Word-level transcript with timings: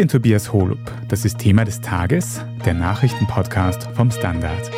Bin 0.00 0.08
Tobias 0.08 0.50
Holub. 0.50 0.78
Das 1.08 1.26
ist 1.26 1.36
Thema 1.36 1.66
des 1.66 1.82
Tages, 1.82 2.40
der 2.64 2.72
Nachrichtenpodcast 2.72 3.86
vom 3.94 4.10
Standard. 4.10 4.70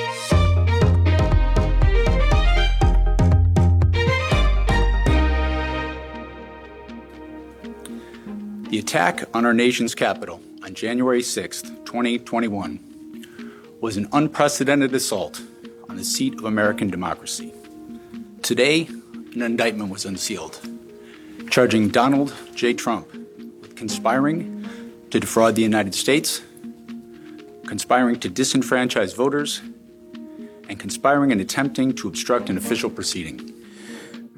The 8.71 8.81
attack 8.81 9.29
on 9.33 9.47
our 9.47 9.55
nation's 9.55 9.95
capital 9.95 10.41
on 10.65 10.75
January 10.75 11.23
6, 11.23 11.63
2021, 11.85 12.81
was 13.81 13.97
an 13.97 14.09
unprecedented 14.13 14.93
assault 14.93 15.41
on 15.89 15.97
the 15.97 16.03
seat 16.03 16.35
of 16.35 16.47
American 16.47 16.91
democracy. 16.91 17.53
Today, 18.43 18.89
an 19.37 19.43
indictment 19.43 19.89
was 19.89 20.05
unsealed, 20.05 20.59
charging 21.49 21.91
Donald 21.91 22.35
J. 22.57 22.75
Trump 22.75 23.07
with 23.61 23.77
conspiring 23.77 24.62
to 25.13 25.21
defraud 25.21 25.55
the 25.55 25.63
United 25.63 25.95
States, 25.95 26.43
conspiring 27.67 28.19
to 28.19 28.31
disenfranchise 28.31 29.15
voters, 29.15 29.61
and 30.69 30.81
conspiring 30.81 31.31
and 31.33 31.41
attempting 31.41 31.95
to 31.95 32.09
obstruct 32.09 32.49
an 32.49 32.57
official 32.57 32.91
proceeding. 32.91 33.41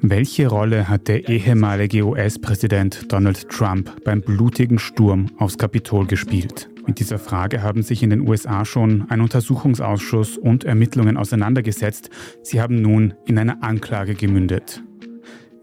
Welche 0.01 0.47
Rolle 0.47 0.89
hat 0.89 1.07
der 1.07 1.29
ehemalige 1.29 2.05
US-Präsident 2.05 3.11
Donald 3.11 3.49
Trump 3.49 4.03
beim 4.03 4.21
blutigen 4.21 4.77
Sturm 4.77 5.31
aufs 5.37 5.57
Kapitol 5.57 6.05
gespielt? 6.05 6.69
Mit 6.85 6.99
dieser 6.99 7.17
Frage 7.17 7.63
haben 7.63 7.81
sich 7.81 8.03
in 8.03 8.09
den 8.09 8.27
USA 8.27 8.65
schon 8.65 9.09
ein 9.09 9.21
Untersuchungsausschuss 9.21 10.37
und 10.37 10.65
Ermittlungen 10.65 11.17
auseinandergesetzt. 11.17 12.09
Sie 12.43 12.61
haben 12.61 12.81
nun 12.81 13.13
in 13.25 13.39
einer 13.39 13.63
Anklage 13.63 14.13
gemündet. 14.13 14.83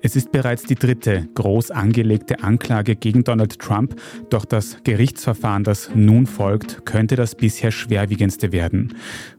Es 0.05 0.17
ist 0.17 0.33
bereits 0.33 0.65
die 0.65 0.75
dritte 0.75 1.29
groß 1.35 1.71
angelegte 1.71 2.43
Anklage 2.43 2.97
gegen 2.97 3.23
Donald 3.23 3.61
Trump, 3.61 3.95
doch 4.31 4.45
das 4.45 4.79
Gerichtsverfahren, 4.83 5.63
das 5.63 5.91
nun 5.95 6.27
folgt, 6.27 6.85
könnte 6.85 7.15
das 7.15 7.37
bisher 7.37 7.71
schwerwiegendste 7.71 8.51
werden. 8.51 8.97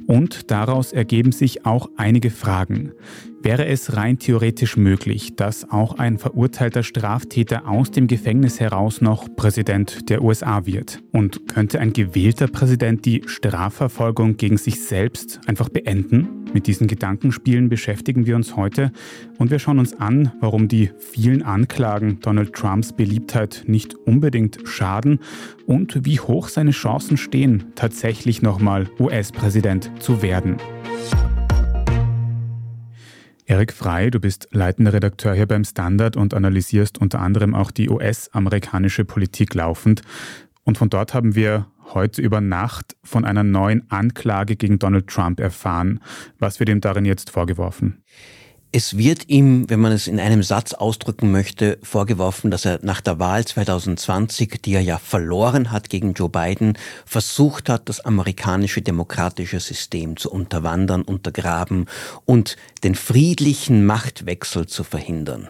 Und 0.07 0.51
daraus 0.51 0.93
ergeben 0.93 1.33
sich 1.33 1.65
auch 1.65 1.89
einige 1.97 2.29
Fragen. 2.29 2.93
Wäre 3.43 3.65
es 3.65 3.97
rein 3.97 4.19
theoretisch 4.19 4.77
möglich, 4.77 5.35
dass 5.35 5.69
auch 5.69 5.99
ein 5.99 6.17
verurteilter 6.17 6.81
Straftäter 6.81 7.67
aus 7.67 7.91
dem 7.91 8.07
Gefängnis 8.07 8.61
heraus 8.61 9.01
noch 9.01 9.27
Präsident 9.35 10.09
der 10.09 10.23
USA 10.23 10.65
wird? 10.65 11.03
Und 11.11 11.49
könnte 11.49 11.81
ein 11.81 11.91
gewählter 11.91 12.47
Präsident 12.47 13.03
die 13.03 13.21
Strafverfolgung 13.25 14.37
gegen 14.37 14.55
sich 14.55 14.79
selbst 14.79 15.41
einfach 15.45 15.67
beenden? 15.67 16.45
Mit 16.53 16.67
diesen 16.67 16.87
Gedankenspielen 16.87 17.67
beschäftigen 17.67 18.25
wir 18.25 18.37
uns 18.37 18.55
heute 18.55 18.93
und 19.39 19.51
wir 19.51 19.59
schauen 19.59 19.79
uns 19.79 19.93
an, 19.99 20.31
warum 20.39 20.69
die 20.69 20.91
vielen 20.97 21.43
Anklagen 21.43 22.19
Donald 22.21 22.53
Trumps 22.53 22.93
Beliebtheit 22.93 23.65
nicht 23.67 23.93
unbedingt 23.93 24.59
schaden 24.63 25.19
und 25.65 26.05
wie 26.05 26.21
hoch 26.21 26.47
seine 26.47 26.71
Chancen 26.71 27.17
stehen, 27.17 27.65
tatsächlich 27.75 28.41
nochmal 28.41 28.89
US-Präsident 28.99 29.91
zu 29.99 30.21
werden. 30.21 30.55
Erik 33.45 33.73
Frei, 33.73 34.09
du 34.09 34.21
bist 34.21 34.47
leitender 34.51 34.93
Redakteur 34.93 35.33
hier 35.33 35.47
beim 35.47 35.65
Standard 35.65 36.15
und 36.15 36.33
analysierst 36.33 36.97
unter 36.97 37.19
anderem 37.19 37.53
auch 37.53 37.71
die 37.71 37.89
US-amerikanische 37.89 39.03
Politik 39.03 39.53
laufend. 39.53 40.01
Und 40.63 40.77
von 40.77 40.89
dort 40.89 41.13
haben 41.13 41.35
wir 41.35 41.67
heute 41.93 42.21
über 42.21 42.39
Nacht 42.39 42.95
von 43.03 43.25
einer 43.25 43.43
neuen 43.43 43.91
Anklage 43.91 44.55
gegen 44.55 44.79
Donald 44.79 45.07
Trump 45.07 45.41
erfahren. 45.41 45.99
Was 46.39 46.59
wird 46.59 46.69
ihm 46.69 46.79
darin 46.79 47.03
jetzt 47.03 47.31
vorgeworfen? 47.31 48.03
Es 48.75 48.97
wird 48.97 49.29
ihm, 49.29 49.69
wenn 49.69 49.79
man 49.79 49.91
es 49.91 50.07
in 50.07 50.19
einem 50.19 50.41
Satz 50.41 50.73
ausdrücken 50.73 51.31
möchte, 51.31 51.77
vorgeworfen, 51.83 52.49
dass 52.49 52.65
er 52.65 52.79
nach 52.81 53.01
der 53.01 53.19
Wahl 53.19 53.45
2020, 53.45 54.63
die 54.63 54.73
er 54.73 54.81
ja 54.81 54.97
verloren 54.97 55.69
hat 55.69 55.91
gegen 55.91 56.13
Joe 56.13 56.27
Biden, 56.27 56.75
versucht 57.05 57.69
hat, 57.69 57.87
das 57.87 57.99
amerikanische 57.99 58.81
demokratische 58.81 59.59
System 59.59 60.17
zu 60.17 60.31
unterwandern, 60.31 61.03
untergraben 61.03 61.85
und 62.25 62.57
den 62.83 62.95
friedlichen 62.95 63.85
Machtwechsel 63.85 64.65
zu 64.65 64.83
verhindern. 64.83 65.49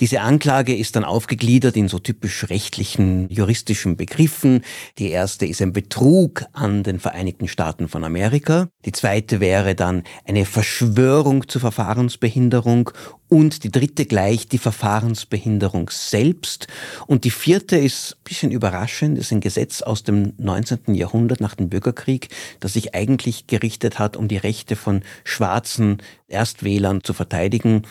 Diese 0.00 0.22
Anklage 0.22 0.74
ist 0.74 0.96
dann 0.96 1.04
aufgegliedert 1.04 1.76
in 1.76 1.88
so 1.88 1.98
typisch 1.98 2.48
rechtlichen, 2.48 3.28
juristischen 3.28 3.98
Begriffen. 3.98 4.62
Die 4.96 5.10
erste 5.10 5.44
ist 5.44 5.60
ein 5.60 5.74
Betrug 5.74 6.46
an 6.54 6.84
den 6.84 7.00
Vereinigten 7.00 7.48
Staaten 7.48 7.86
von 7.86 8.02
Amerika. 8.02 8.68
Die 8.86 8.92
zweite 8.92 9.40
wäre 9.40 9.74
dann 9.74 10.04
eine 10.24 10.46
Verschwörung 10.46 11.46
zur 11.48 11.60
Verfahrensbehinderung 11.60 12.61
Verfahrensbehinderung 12.62 12.90
und 13.28 13.64
die 13.64 13.70
dritte 13.70 14.04
gleich 14.04 14.46
die 14.46 14.58
Verfahrensbehinderung 14.58 15.90
selbst. 15.90 16.66
Und 17.06 17.24
die 17.24 17.30
vierte 17.30 17.76
ist 17.78 18.12
ein 18.12 18.24
bisschen 18.24 18.50
überraschend, 18.50 19.18
ist 19.18 19.32
ein 19.32 19.40
Gesetz 19.40 19.82
aus 19.82 20.02
dem 20.02 20.34
19. 20.36 20.94
Jahrhundert 20.94 21.40
nach 21.40 21.54
dem 21.54 21.68
Bürgerkrieg, 21.68 22.28
das 22.60 22.74
sich 22.74 22.94
eigentlich 22.94 23.46
gerichtet 23.46 23.98
hat, 23.98 24.16
um 24.16 24.28
die 24.28 24.36
Rechte 24.36 24.76
von 24.76 25.02
schwarzen 25.24 25.98
Erstwählern 26.28 27.02
zu 27.02 27.14
verteidigen. 27.14 27.82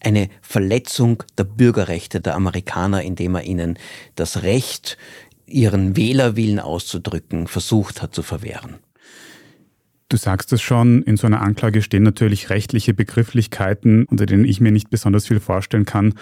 Eine 0.00 0.28
Verletzung 0.42 1.22
der 1.38 1.44
Bürgerrechte 1.44 2.20
der 2.20 2.34
Amerikaner, 2.34 3.02
indem 3.02 3.34
er 3.36 3.44
ihnen 3.44 3.78
das 4.16 4.42
Recht, 4.42 4.98
ihren 5.46 5.96
Wählerwillen 5.96 6.60
auszudrücken, 6.60 7.46
versucht 7.48 8.02
hat 8.02 8.14
zu 8.14 8.22
verwehren. 8.22 8.78
Du 10.10 10.16
sagst 10.16 10.52
es 10.52 10.60
schon, 10.60 11.02
in 11.04 11.16
so 11.16 11.28
einer 11.28 11.40
Anklage 11.40 11.82
stehen 11.82 12.02
natürlich 12.02 12.50
rechtliche 12.50 12.94
Begrifflichkeiten, 12.94 14.06
unter 14.06 14.26
denen 14.26 14.44
ich 14.44 14.60
mir 14.60 14.72
nicht 14.72 14.90
besonders 14.90 15.28
viel 15.28 15.38
vorstellen 15.38 15.84
kann. 15.84 16.14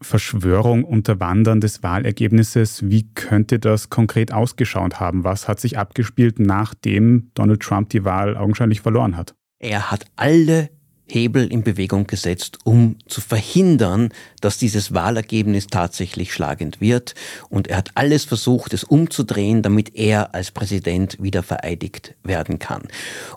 Verschwörung, 0.00 0.84
Unterwandern 0.84 1.60
des 1.60 1.82
Wahlergebnisses. 1.82 2.88
Wie 2.88 3.12
könnte 3.14 3.58
das 3.58 3.90
konkret 3.90 4.32
ausgeschaut 4.32 5.00
haben? 5.00 5.24
Was 5.24 5.48
hat 5.48 5.58
sich 5.58 5.76
abgespielt, 5.76 6.38
nachdem 6.38 7.32
Donald 7.34 7.60
Trump 7.62 7.88
die 7.88 8.04
Wahl 8.04 8.36
augenscheinlich 8.36 8.80
verloren 8.80 9.16
hat? 9.16 9.34
Er 9.58 9.90
hat 9.90 10.04
alle 10.14 10.70
Hebel 11.12 11.50
in 11.50 11.62
Bewegung 11.62 12.06
gesetzt, 12.06 12.58
um 12.64 12.96
zu 13.06 13.20
verhindern, 13.20 14.10
dass 14.40 14.58
dieses 14.58 14.94
Wahlergebnis 14.94 15.66
tatsächlich 15.66 16.32
schlagend 16.32 16.80
wird. 16.80 17.14
Und 17.48 17.68
er 17.68 17.76
hat 17.76 17.90
alles 17.94 18.24
versucht, 18.24 18.72
es 18.72 18.84
umzudrehen, 18.84 19.62
damit 19.62 19.94
er 19.94 20.34
als 20.34 20.50
Präsident 20.50 21.18
wieder 21.20 21.42
vereidigt 21.42 22.14
werden 22.22 22.58
kann. 22.58 22.82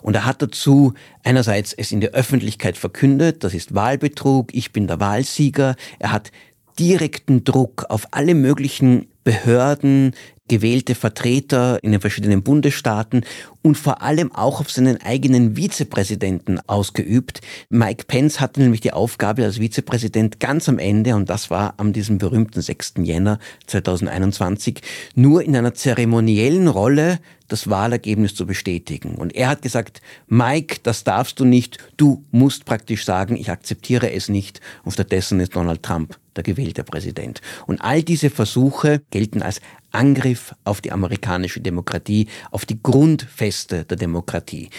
Und 0.02 0.16
er 0.16 0.24
hat 0.24 0.42
dazu 0.42 0.94
einerseits 1.22 1.72
es 1.72 1.92
in 1.92 2.00
der 2.00 2.10
Öffentlichkeit 2.10 2.76
verkündet, 2.76 3.44
das 3.44 3.54
ist 3.54 3.74
Wahlbetrug, 3.74 4.54
ich 4.54 4.72
bin 4.72 4.86
der 4.86 5.00
Wahlsieger. 5.00 5.76
Er 5.98 6.12
hat 6.12 6.32
direkten 6.78 7.44
Druck 7.44 7.86
auf 7.88 8.08
alle 8.10 8.34
möglichen 8.34 9.06
Behörden, 9.24 10.14
gewählte 10.48 10.94
Vertreter 10.94 11.82
in 11.82 11.92
den 11.92 12.00
verschiedenen 12.00 12.42
Bundesstaaten 12.42 13.24
und 13.66 13.76
vor 13.76 14.00
allem 14.00 14.32
auch 14.32 14.60
auf 14.60 14.70
seinen 14.70 15.02
eigenen 15.02 15.56
Vizepräsidenten 15.56 16.60
ausgeübt. 16.68 17.40
Mike 17.68 18.04
Pence 18.06 18.40
hatte 18.40 18.60
nämlich 18.60 18.80
die 18.80 18.92
Aufgabe 18.92 19.42
als 19.42 19.58
Vizepräsident 19.58 20.38
ganz 20.38 20.68
am 20.68 20.78
Ende, 20.78 21.16
und 21.16 21.28
das 21.28 21.50
war 21.50 21.74
an 21.78 21.92
diesem 21.92 22.18
berühmten 22.18 22.62
6. 22.62 22.94
Jänner 22.98 23.40
2021, 23.66 24.82
nur 25.16 25.42
in 25.42 25.56
einer 25.56 25.74
zeremoniellen 25.74 26.68
Rolle 26.68 27.18
das 27.48 27.68
Wahlergebnis 27.68 28.36
zu 28.36 28.46
bestätigen. 28.46 29.16
Und 29.16 29.34
er 29.34 29.48
hat 29.48 29.62
gesagt, 29.62 30.00
Mike, 30.28 30.78
das 30.84 31.02
darfst 31.02 31.40
du 31.40 31.44
nicht, 31.44 31.78
du 31.96 32.24
musst 32.30 32.66
praktisch 32.66 33.04
sagen, 33.04 33.36
ich 33.36 33.50
akzeptiere 33.50 34.12
es 34.12 34.28
nicht. 34.28 34.60
Und 34.84 34.92
stattdessen 34.92 35.40
ist 35.40 35.56
Donald 35.56 35.82
Trump 35.82 36.18
der 36.36 36.44
gewählte 36.44 36.84
Präsident. 36.84 37.40
Und 37.66 37.80
all 37.80 38.02
diese 38.02 38.30
Versuche 38.30 39.00
gelten 39.10 39.42
als 39.42 39.60
Angriff 39.90 40.54
auf 40.64 40.80
die 40.80 40.92
amerikanische 40.92 41.60
Demokratie, 41.60 42.28
auf 42.50 42.66
die 42.66 42.82
Grundfeste 42.82 43.55
der 43.66 43.84
Demokratie. 43.84 44.70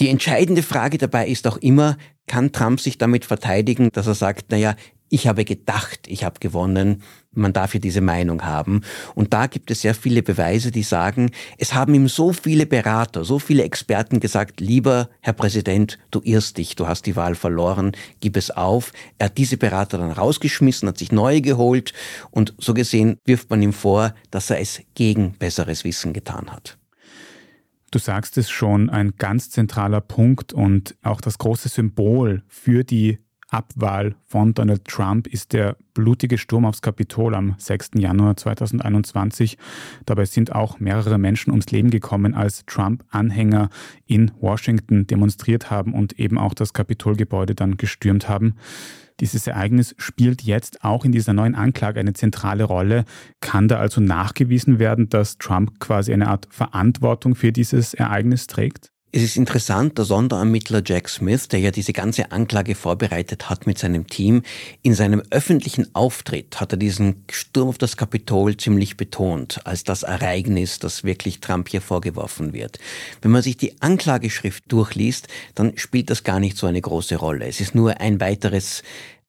Die 0.00 0.08
entscheidende 0.08 0.62
Frage 0.62 0.98
dabei 0.98 1.26
ist 1.26 1.46
auch 1.46 1.56
immer, 1.56 1.96
kann 2.26 2.52
Trump 2.52 2.80
sich 2.80 2.98
damit 2.98 3.24
verteidigen, 3.24 3.90
dass 3.92 4.06
er 4.06 4.14
sagt, 4.14 4.50
naja, 4.50 4.76
ich 5.10 5.26
habe 5.26 5.44
gedacht, 5.44 6.00
ich 6.06 6.24
habe 6.24 6.38
gewonnen, 6.38 7.02
man 7.32 7.52
darf 7.52 7.74
ja 7.74 7.80
diese 7.80 8.00
Meinung 8.00 8.42
haben. 8.42 8.82
Und 9.14 9.32
da 9.32 9.46
gibt 9.46 9.70
es 9.70 9.80
sehr 9.80 9.94
viele 9.94 10.22
Beweise, 10.22 10.70
die 10.70 10.82
sagen, 10.82 11.30
es 11.56 11.74
haben 11.74 11.94
ihm 11.94 12.08
so 12.08 12.32
viele 12.32 12.66
Berater, 12.66 13.24
so 13.24 13.38
viele 13.38 13.62
Experten 13.62 14.20
gesagt, 14.20 14.60
lieber 14.60 15.08
Herr 15.20 15.32
Präsident, 15.32 15.98
du 16.10 16.20
irrst 16.24 16.58
dich, 16.58 16.76
du 16.76 16.86
hast 16.86 17.06
die 17.06 17.16
Wahl 17.16 17.34
verloren, 17.34 17.92
gib 18.20 18.36
es 18.36 18.50
auf. 18.50 18.92
Er 19.18 19.26
hat 19.26 19.38
diese 19.38 19.56
Berater 19.56 19.98
dann 19.98 20.12
rausgeschmissen, 20.12 20.88
hat 20.88 20.98
sich 20.98 21.12
neue 21.12 21.40
geholt 21.40 21.92
und 22.30 22.54
so 22.58 22.74
gesehen 22.74 23.18
wirft 23.24 23.50
man 23.50 23.62
ihm 23.62 23.72
vor, 23.72 24.14
dass 24.30 24.50
er 24.50 24.60
es 24.60 24.80
gegen 24.94 25.32
besseres 25.32 25.84
Wissen 25.84 26.12
getan 26.12 26.50
hat. 26.52 26.77
Du 27.90 27.98
sagst 27.98 28.36
es 28.36 28.50
schon, 28.50 28.90
ein 28.90 29.14
ganz 29.16 29.50
zentraler 29.50 30.02
Punkt 30.02 30.52
und 30.52 30.96
auch 31.02 31.22
das 31.22 31.38
große 31.38 31.68
Symbol 31.68 32.42
für 32.46 32.84
die 32.84 33.18
Abwahl 33.50 34.14
von 34.26 34.52
Donald 34.52 34.84
Trump 34.84 35.26
ist 35.26 35.54
der 35.54 35.78
blutige 35.94 36.36
Sturm 36.36 36.66
aufs 36.66 36.82
Kapitol 36.82 37.34
am 37.34 37.54
6. 37.56 37.92
Januar 37.94 38.36
2021. 38.36 39.56
Dabei 40.04 40.26
sind 40.26 40.54
auch 40.54 40.80
mehrere 40.80 41.16
Menschen 41.16 41.50
ums 41.50 41.70
Leben 41.70 41.90
gekommen, 41.90 42.34
als 42.34 42.66
Trump-Anhänger 42.66 43.70
in 44.04 44.32
Washington 44.38 45.06
demonstriert 45.06 45.70
haben 45.70 45.94
und 45.94 46.18
eben 46.18 46.36
auch 46.36 46.52
das 46.52 46.74
Kapitolgebäude 46.74 47.54
dann 47.54 47.78
gestürmt 47.78 48.28
haben. 48.28 48.56
Dieses 49.20 49.46
Ereignis 49.46 49.94
spielt 49.98 50.42
jetzt 50.42 50.84
auch 50.84 51.04
in 51.04 51.12
dieser 51.12 51.32
neuen 51.32 51.54
Anklage 51.54 51.98
eine 51.98 52.12
zentrale 52.12 52.64
Rolle. 52.64 53.04
Kann 53.40 53.66
da 53.66 53.78
also 53.78 54.00
nachgewiesen 54.00 54.78
werden, 54.78 55.08
dass 55.08 55.38
Trump 55.38 55.80
quasi 55.80 56.12
eine 56.12 56.28
Art 56.28 56.46
Verantwortung 56.50 57.34
für 57.34 57.52
dieses 57.52 57.94
Ereignis 57.94 58.46
trägt? 58.46 58.92
Es 59.10 59.22
ist 59.22 59.38
interessant, 59.38 59.96
der 59.96 60.04
Sonderermittler 60.04 60.82
Jack 60.84 61.08
Smith, 61.08 61.48
der 61.48 61.60
ja 61.60 61.70
diese 61.70 61.94
ganze 61.94 62.30
Anklage 62.30 62.74
vorbereitet 62.74 63.48
hat 63.48 63.66
mit 63.66 63.78
seinem 63.78 64.06
Team, 64.06 64.42
in 64.82 64.92
seinem 64.92 65.22
öffentlichen 65.30 65.94
Auftritt 65.94 66.60
hat 66.60 66.72
er 66.72 66.76
diesen 66.76 67.24
Sturm 67.30 67.70
auf 67.70 67.78
das 67.78 67.96
Kapitol 67.96 68.58
ziemlich 68.58 68.98
betont 68.98 69.62
als 69.64 69.82
das 69.82 70.02
Ereignis, 70.02 70.78
das 70.78 71.04
wirklich 71.04 71.40
Trump 71.40 71.70
hier 71.70 71.80
vorgeworfen 71.80 72.52
wird. 72.52 72.78
Wenn 73.22 73.30
man 73.30 73.40
sich 73.40 73.56
die 73.56 73.80
Anklageschrift 73.80 74.64
durchliest, 74.70 75.28
dann 75.54 75.78
spielt 75.78 76.10
das 76.10 76.22
gar 76.22 76.38
nicht 76.38 76.58
so 76.58 76.66
eine 76.66 76.82
große 76.82 77.16
Rolle. 77.16 77.46
Es 77.46 77.62
ist 77.62 77.74
nur 77.74 78.02
ein 78.02 78.20
weiteres 78.20 78.82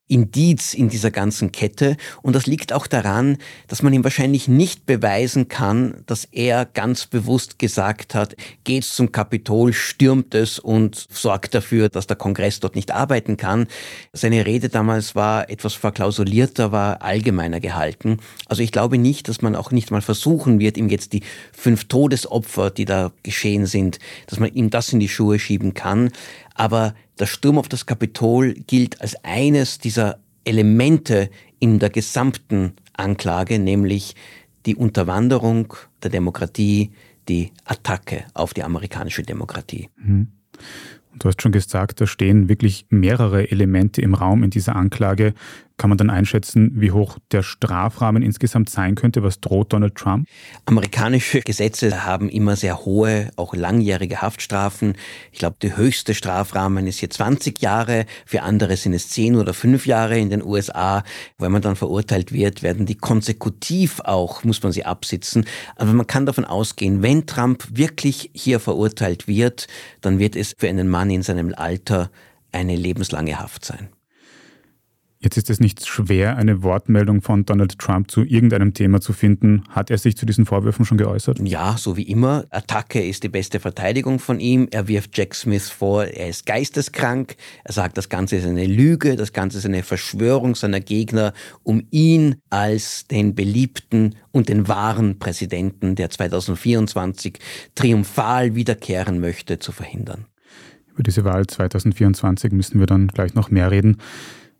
Indiz 0.09 0.73
in 0.73 0.89
dieser 0.89 1.11
ganzen 1.11 1.51
Kette. 1.51 1.95
Und 2.21 2.35
das 2.35 2.47
liegt 2.47 2.73
auch 2.73 2.87
daran, 2.87 3.37
dass 3.67 3.83
man 3.83 3.93
ihm 3.93 4.03
wahrscheinlich 4.03 4.47
nicht 4.47 4.85
beweisen 4.85 5.47
kann, 5.47 6.03
dass 6.07 6.25
er 6.25 6.65
ganz 6.65 7.05
bewusst 7.05 7.59
gesagt 7.59 8.15
hat, 8.15 8.35
geht 8.63 8.83
zum 8.83 9.11
Kapitol, 9.11 9.71
stürmt 9.71 10.33
es 10.33 10.57
und 10.59 11.07
sorgt 11.11 11.53
dafür, 11.53 11.89
dass 11.89 12.07
der 12.07 12.17
Kongress 12.17 12.59
dort 12.59 12.75
nicht 12.75 12.91
arbeiten 12.91 13.37
kann. 13.37 13.67
Seine 14.11 14.45
Rede 14.45 14.69
damals 14.69 15.15
war 15.15 15.49
etwas 15.49 15.75
verklausulierter, 15.75 16.71
war 16.71 17.03
allgemeiner 17.03 17.59
gehalten. 17.59 18.17
Also 18.47 18.63
ich 18.63 18.71
glaube 18.71 18.97
nicht, 18.97 19.27
dass 19.27 19.43
man 19.43 19.55
auch 19.55 19.71
nicht 19.71 19.91
mal 19.91 20.01
versuchen 20.01 20.59
wird, 20.59 20.77
ihm 20.77 20.89
jetzt 20.89 21.13
die 21.13 21.21
fünf 21.53 21.85
Todesopfer, 21.85 22.71
die 22.71 22.85
da 22.85 23.11
geschehen 23.21 23.67
sind, 23.67 23.99
dass 24.25 24.39
man 24.39 24.51
ihm 24.53 24.71
das 24.71 24.91
in 24.91 24.99
die 24.99 25.07
Schuhe 25.07 25.37
schieben 25.37 25.75
kann. 25.75 26.09
Aber 26.59 26.93
der 27.17 27.25
Sturm 27.25 27.57
auf 27.57 27.69
das 27.69 27.85
Kapitol 27.85 28.53
gilt 28.53 28.99
als 28.99 29.15
eines 29.23 29.79
dieser 29.79 30.19
Elemente 30.43 31.29
in 31.59 31.79
der 31.79 31.89
gesamten 31.89 32.73
Anklage, 32.91 33.59
nämlich 33.59 34.13
die 34.65 34.75
Unterwanderung 34.75 35.73
der 36.03 36.11
Demokratie, 36.11 36.91
die 37.29 37.53
Attacke 37.63 38.25
auf 38.33 38.53
die 38.53 38.63
amerikanische 38.63 39.23
Demokratie. 39.23 39.87
Mhm. 39.95 40.27
Du 41.17 41.29
hast 41.29 41.41
schon 41.41 41.53
gesagt, 41.53 42.01
da 42.01 42.07
stehen 42.07 42.49
wirklich 42.49 42.85
mehrere 42.89 43.49
Elemente 43.49 44.01
im 44.01 44.13
Raum 44.13 44.43
in 44.43 44.49
dieser 44.49 44.75
Anklage. 44.75 45.33
Kann 45.79 45.89
man 45.89 45.97
dann 45.97 46.09
einschätzen, 46.09 46.73
wie 46.75 46.91
hoch 46.91 47.19
der 47.31 47.41
Strafrahmen 47.41 48.21
insgesamt 48.21 48.69
sein 48.69 48.95
könnte? 48.95 49.23
Was 49.23 49.39
droht 49.39 49.71
Donald 49.71 49.95
Trump? 49.95 50.27
Amerikanische 50.65 51.39
Gesetze 51.39 52.03
haben 52.03 52.27
immer 52.27 52.57
sehr 52.57 52.83
hohe, 52.83 53.31
auch 53.37 53.55
langjährige 53.55 54.21
Haftstrafen. 54.21 54.95
Ich 55.31 55.39
glaube, 55.39 55.55
der 55.61 55.77
höchste 55.77 56.13
Strafrahmen 56.13 56.85
ist 56.85 56.99
hier 56.99 57.09
20 57.09 57.61
Jahre. 57.61 58.05
Für 58.25 58.41
andere 58.41 58.75
sind 58.75 58.91
es 58.91 59.07
10 59.07 59.37
oder 59.37 59.53
5 59.53 59.85
Jahre 59.85 60.19
in 60.19 60.29
den 60.29 60.43
USA. 60.43 61.05
Wenn 61.37 61.53
man 61.53 61.61
dann 61.61 61.77
verurteilt 61.77 62.33
wird, 62.33 62.61
werden 62.61 62.85
die 62.85 62.95
konsekutiv 62.95 64.01
auch, 64.01 64.43
muss 64.43 64.61
man 64.61 64.73
sie 64.73 64.83
absitzen. 64.83 65.45
Aber 65.77 65.93
man 65.93 66.07
kann 66.07 66.25
davon 66.25 66.43
ausgehen, 66.43 67.01
wenn 67.03 67.25
Trump 67.25 67.65
wirklich 67.71 68.31
hier 68.33 68.59
verurteilt 68.59 69.29
wird, 69.29 69.67
dann 70.01 70.19
wird 70.19 70.35
es 70.35 70.55
für 70.57 70.67
einen 70.67 70.89
Mann 70.89 71.09
in 71.09 71.21
seinem 71.21 71.53
Alter 71.55 72.11
eine 72.51 72.75
lebenslange 72.75 73.39
Haft 73.39 73.63
sein. 73.63 73.87
Jetzt 75.21 75.35
ist 75.35 75.49
es 75.49 75.59
nicht 75.59 75.85
schwer, 75.85 76.37
eine 76.37 76.63
Wortmeldung 76.63 77.21
von 77.21 77.43
Donald 77.43 77.77
Trump 77.77 78.09
zu 78.09 78.23
irgendeinem 78.23 78.73
Thema 78.73 79.01
zu 79.01 79.11
finden. 79.11 79.63
Hat 79.67 79.91
er 79.91 79.97
sich 79.97 80.15
zu 80.15 80.25
diesen 80.25 80.45
Vorwürfen 80.45 80.85
schon 80.85 80.97
geäußert? 80.97 81.41
Ja, 81.43 81.75
so 81.77 81.97
wie 81.97 82.03
immer. 82.03 82.45
Attacke 82.51 83.03
ist 83.03 83.23
die 83.23 83.27
beste 83.27 83.59
Verteidigung 83.59 84.19
von 84.19 84.39
ihm. 84.39 84.69
Er 84.71 84.87
wirft 84.87 85.17
Jack 85.17 85.35
Smith 85.35 85.69
vor, 85.69 86.05
er 86.05 86.29
ist 86.29 86.45
geisteskrank. 86.45 87.35
Er 87.65 87.73
sagt, 87.73 87.97
das 87.97 88.07
Ganze 88.07 88.37
ist 88.37 88.45
eine 88.45 88.65
Lüge, 88.65 89.17
das 89.17 89.33
Ganze 89.33 89.57
ist 89.57 89.65
eine 89.65 89.83
Verschwörung 89.83 90.55
seiner 90.55 90.79
Gegner, 90.79 91.33
um 91.63 91.83
ihn 91.91 92.37
als 92.49 93.05
den 93.07 93.35
beliebten 93.35 94.15
und 94.31 94.47
den 94.47 94.69
wahren 94.69 95.19
Präsidenten, 95.19 95.95
der 95.95 96.11
2024 96.11 97.39
triumphal 97.75 98.55
wiederkehren 98.55 99.19
möchte, 99.19 99.59
zu 99.59 99.73
verhindern. 99.73 100.27
Über 100.93 101.03
diese 101.03 101.25
Wahl 101.25 101.45
2024 101.45 102.53
müssen 102.53 102.79
wir 102.79 102.87
dann 102.87 103.09
gleich 103.09 103.33
noch 103.33 103.51
mehr 103.51 103.69
reden. 103.69 103.97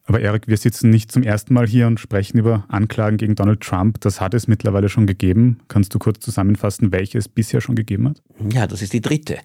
Aber 0.10 0.22
Erik, 0.22 0.48
wir 0.48 0.58
sitzen 0.58 0.90
nicht 0.90 1.12
zum 1.12 1.22
ersten 1.22 1.54
Mal 1.54 1.68
hier 1.68 1.86
und 1.86 2.00
sprechen 2.00 2.40
über 2.40 2.66
Anklagen 2.68 3.18
gegen 3.18 3.36
Donald 3.36 3.62
Trump. 3.62 4.02
Das 4.02 4.20
hat 4.20 4.34
es 4.34 4.48
mittlerweile 4.48 4.90
schon 4.90 5.06
gegeben. 5.06 5.60
Kannst 5.68 5.94
du 5.94 6.00
kurz 6.00 6.20
zusammenfassen, 6.20 6.92
welche 6.92 7.20
es 7.20 7.30
bisher 7.30 7.62
schon 7.62 7.76
gegeben 7.76 8.10
hat? 8.10 8.24
Ja, 8.52 8.66
das 8.66 8.82
ist 8.82 8.94
die 8.94 9.02
dritte. 9.02 9.38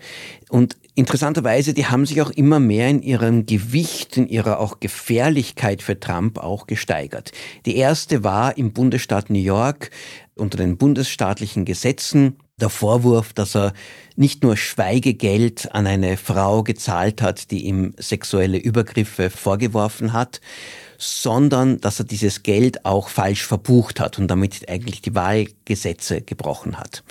Und 0.48 0.78
interessanterweise, 0.94 1.74
die 1.74 1.84
haben 1.84 2.06
sich 2.06 2.22
auch 2.22 2.30
immer 2.30 2.60
mehr 2.60 2.88
in 2.88 3.02
ihrem 3.02 3.44
Gewicht, 3.44 4.16
in 4.16 4.26
ihrer 4.26 4.58
auch 4.58 4.80
Gefährlichkeit 4.80 5.82
für 5.82 6.00
Trump 6.00 6.38
auch 6.38 6.66
gesteigert. 6.66 7.32
Die 7.66 7.76
erste 7.76 8.24
war 8.24 8.56
im 8.56 8.72
Bundesstaat 8.72 9.28
New 9.28 9.38
York 9.38 9.90
unter 10.34 10.56
den 10.56 10.78
bundesstaatlichen 10.78 11.66
Gesetzen 11.66 12.36
der 12.60 12.70
Vorwurf, 12.70 13.32
dass 13.32 13.56
er 13.56 13.72
nicht 14.16 14.42
nur 14.42 14.56
Schweigegeld 14.56 15.74
an 15.74 15.86
eine 15.86 16.16
Frau 16.16 16.62
gezahlt 16.62 17.20
hat, 17.20 17.50
die 17.50 17.64
ihm 17.64 17.94
sexuelle 17.98 18.58
Übergriffe 18.58 19.30
vorgeworfen 19.30 20.12
hat, 20.12 20.40
sondern 20.96 21.80
dass 21.80 21.98
er 21.98 22.04
dieses 22.04 22.44
Geld 22.44 22.84
auch 22.84 23.08
falsch 23.08 23.44
verbucht 23.44 23.98
hat 23.98 24.18
und 24.18 24.28
damit 24.28 24.68
eigentlich 24.68 25.02
die 25.02 25.14
Wahlgesetze 25.14 26.22
gebrochen 26.22 26.78
hat. 26.78 27.02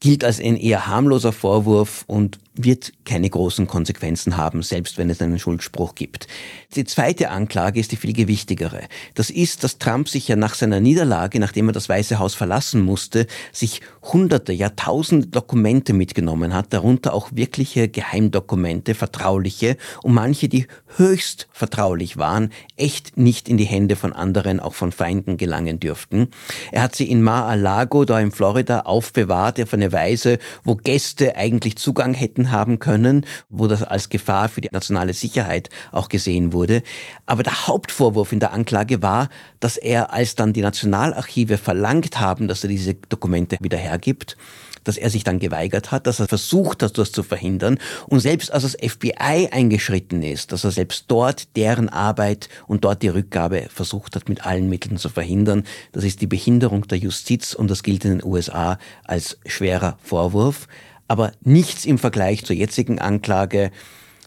Gilt 0.00 0.24
als 0.24 0.40
ein 0.40 0.56
eher 0.56 0.88
harmloser 0.88 1.32
Vorwurf 1.32 2.04
und 2.08 2.40
wird 2.54 2.92
keine 3.04 3.30
großen 3.30 3.66
Konsequenzen 3.66 4.36
haben, 4.36 4.62
selbst 4.62 4.98
wenn 4.98 5.08
es 5.08 5.22
einen 5.22 5.38
Schuldspruch 5.38 5.94
gibt. 5.94 6.26
Die 6.74 6.84
zweite 6.84 7.30
Anklage 7.30 7.80
ist 7.80 7.92
die 7.92 7.96
viel 7.96 8.12
gewichtigere. 8.12 8.82
Das 9.14 9.30
ist, 9.30 9.64
dass 9.64 9.78
Trump 9.78 10.08
sich 10.08 10.28
ja 10.28 10.36
nach 10.36 10.54
seiner 10.54 10.80
Niederlage, 10.80 11.40
nachdem 11.40 11.68
er 11.68 11.72
das 11.72 11.88
Weiße 11.88 12.18
Haus 12.18 12.34
verlassen 12.34 12.82
musste, 12.82 13.26
sich 13.52 13.80
hunderte, 14.02 14.52
Jahrtausende 14.52 15.28
Dokumente 15.28 15.94
mitgenommen 15.94 16.52
hat, 16.52 16.72
darunter 16.72 17.14
auch 17.14 17.30
wirkliche 17.32 17.88
Geheimdokumente, 17.88 18.94
vertrauliche 18.94 19.76
und 20.02 20.12
manche, 20.12 20.48
die 20.48 20.66
höchst 20.96 21.48
vertraulich 21.52 22.18
waren, 22.18 22.50
echt 22.76 23.16
nicht 23.16 23.48
in 23.48 23.56
die 23.56 23.64
Hände 23.64 23.96
von 23.96 24.12
anderen, 24.12 24.60
auch 24.60 24.74
von 24.74 24.92
Feinden 24.92 25.38
gelangen 25.38 25.80
dürften. 25.80 26.28
Er 26.70 26.82
hat 26.82 26.94
sie 26.94 27.10
in 27.10 27.22
Mar-a-Lago, 27.22 28.04
da 28.04 28.20
in 28.20 28.30
Florida, 28.30 28.80
aufbewahrt, 28.80 29.60
auf 29.60 29.72
eine 29.72 29.92
Weise, 29.92 30.38
wo 30.64 30.74
Gäste 30.74 31.36
eigentlich 31.36 31.76
Zugang 31.76 32.12
hätten 32.12 32.41
haben 32.50 32.78
können, 32.78 33.26
wo 33.48 33.66
das 33.66 33.82
als 33.82 34.08
Gefahr 34.08 34.48
für 34.48 34.60
die 34.60 34.70
nationale 34.72 35.14
Sicherheit 35.14 35.70
auch 35.92 36.08
gesehen 36.08 36.52
wurde. 36.52 36.82
Aber 37.26 37.42
der 37.42 37.66
Hauptvorwurf 37.66 38.32
in 38.32 38.40
der 38.40 38.52
Anklage 38.52 39.02
war, 39.02 39.28
dass 39.60 39.76
er, 39.76 40.12
als 40.12 40.34
dann 40.34 40.52
die 40.52 40.62
Nationalarchive 40.62 41.58
verlangt 41.58 42.18
haben, 42.18 42.48
dass 42.48 42.64
er 42.64 42.68
diese 42.68 42.94
Dokumente 42.94 43.58
wieder 43.60 43.78
hergibt, 43.78 44.36
dass 44.84 44.96
er 44.96 45.10
sich 45.10 45.24
dann 45.24 45.38
geweigert 45.38 45.90
hat, 45.90 46.06
dass 46.06 46.20
er 46.20 46.28
versucht 46.28 46.82
hat, 46.82 46.98
das 46.98 47.12
zu 47.12 47.22
verhindern. 47.22 47.78
Und 48.08 48.20
selbst 48.20 48.52
als 48.52 48.62
das 48.62 48.76
FBI 48.80 49.48
eingeschritten 49.50 50.22
ist, 50.22 50.52
dass 50.52 50.64
er 50.64 50.70
selbst 50.70 51.04
dort 51.08 51.56
deren 51.56 51.88
Arbeit 51.88 52.48
und 52.66 52.84
dort 52.84 53.02
die 53.02 53.08
Rückgabe 53.08 53.68
versucht 53.72 54.16
hat, 54.16 54.28
mit 54.28 54.46
allen 54.46 54.68
Mitteln 54.68 54.96
zu 54.96 55.08
verhindern. 55.08 55.64
Das 55.92 56.04
ist 56.04 56.20
die 56.20 56.26
Behinderung 56.26 56.86
der 56.88 56.98
Justiz 56.98 57.54
und 57.54 57.70
das 57.70 57.82
gilt 57.82 58.04
in 58.04 58.18
den 58.18 58.24
USA 58.24 58.78
als 59.04 59.38
schwerer 59.46 59.98
Vorwurf. 60.02 60.68
Aber 61.08 61.32
nichts 61.42 61.84
im 61.84 61.98
Vergleich 61.98 62.44
zur 62.44 62.56
jetzigen 62.56 62.98
Anklage. 62.98 63.70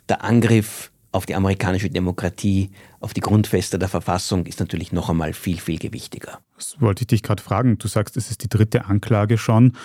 Der 0.10 0.24
Angriff 0.24 0.91
auf 1.12 1.25
die 1.25 1.36
amerikanische 1.36 1.89
Demokratie, 1.89 2.72
auf 3.00 3.13
die 3.13 3.22
Grundfeste 3.22 3.79
der 3.79 3.88
Verfassung 3.88 4.46
ist 4.46 4.60
natürlich 4.60 4.91
noch 4.91 5.10
einmal 5.10 5.34
viel, 5.34 5.60
viel 5.60 5.79
gewichtiger. 5.79 6.39
Das 6.58 6.75
wollte 6.79 7.03
ich 7.03 7.08
dich 7.08 7.24
gerade 7.24 7.41
fragen. 7.41 7.77
Du 7.77 7.88
sagst, 7.88 8.17
es 8.17 8.29
ist 8.29 8.44
die 8.44 8.50
dritte 8.50 8.86
Anklage 8.86 9.38
schon. 9.38 9.77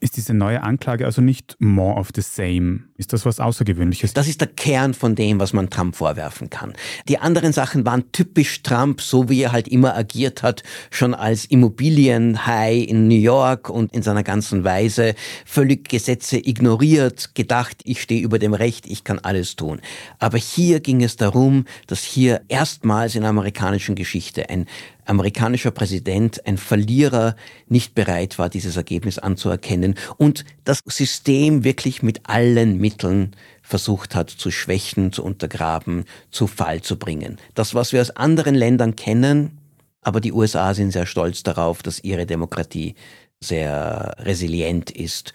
Ist 0.00 0.16
diese 0.16 0.32
neue 0.32 0.62
Anklage 0.62 1.04
also 1.06 1.20
nicht 1.20 1.56
more 1.58 1.98
of 1.98 2.10
the 2.14 2.22
same? 2.22 2.84
Ist 2.96 3.12
das 3.12 3.26
was 3.26 3.40
Außergewöhnliches? 3.40 4.14
Das 4.14 4.28
ist 4.28 4.40
der 4.40 4.46
Kern 4.46 4.94
von 4.94 5.16
dem, 5.16 5.40
was 5.40 5.52
man 5.52 5.70
Trump 5.70 5.96
vorwerfen 5.96 6.50
kann. 6.50 6.74
Die 7.08 7.18
anderen 7.18 7.52
Sachen 7.52 7.84
waren 7.84 8.12
typisch 8.12 8.62
Trump, 8.62 9.00
so 9.00 9.28
wie 9.28 9.42
er 9.42 9.50
halt 9.50 9.66
immer 9.66 9.96
agiert 9.96 10.44
hat, 10.44 10.62
schon 10.92 11.14
als 11.14 11.46
Immobilienhai 11.46 12.76
in 12.76 13.08
New 13.08 13.18
York 13.18 13.68
und 13.70 13.92
in 13.92 14.02
seiner 14.02 14.22
ganzen 14.22 14.62
Weise, 14.62 15.16
völlig 15.44 15.88
Gesetze 15.88 16.36
ignoriert, 16.38 17.34
gedacht, 17.34 17.78
ich 17.82 18.00
stehe 18.00 18.22
über 18.22 18.38
dem 18.38 18.54
Recht, 18.54 18.86
ich 18.86 19.02
kann 19.02 19.18
alles 19.18 19.56
tun. 19.56 19.80
Aber 20.20 20.38
hier 20.38 20.78
ging 20.78 21.02
es 21.02 21.16
darum, 21.16 21.64
dass 21.88 22.04
hier 22.04 22.42
erstmals 22.46 23.16
in 23.16 23.22
der 23.22 23.30
amerikanischen 23.30 23.96
Geschichte 23.96 24.48
ein 24.48 24.66
amerikanischer 25.08 25.70
Präsident, 25.70 26.46
ein 26.46 26.58
Verlierer, 26.58 27.34
nicht 27.66 27.94
bereit 27.94 28.38
war, 28.38 28.48
dieses 28.48 28.76
Ergebnis 28.76 29.18
anzuerkennen 29.18 29.94
und 30.16 30.44
das 30.64 30.80
System 30.86 31.64
wirklich 31.64 32.02
mit 32.02 32.28
allen 32.28 32.78
Mitteln 32.78 33.34
versucht 33.62 34.14
hat 34.14 34.30
zu 34.30 34.50
schwächen, 34.50 35.12
zu 35.12 35.24
untergraben, 35.24 36.04
zu 36.30 36.46
Fall 36.46 36.82
zu 36.82 36.98
bringen. 36.98 37.38
Das, 37.54 37.74
was 37.74 37.92
wir 37.92 38.00
aus 38.00 38.10
anderen 38.10 38.54
Ländern 38.54 38.96
kennen, 38.96 39.58
aber 40.02 40.20
die 40.20 40.32
USA 40.32 40.74
sind 40.74 40.92
sehr 40.92 41.06
stolz 41.06 41.42
darauf, 41.42 41.82
dass 41.82 42.02
ihre 42.02 42.26
Demokratie 42.26 42.94
sehr 43.40 44.14
resilient 44.18 44.90
ist 44.90 45.32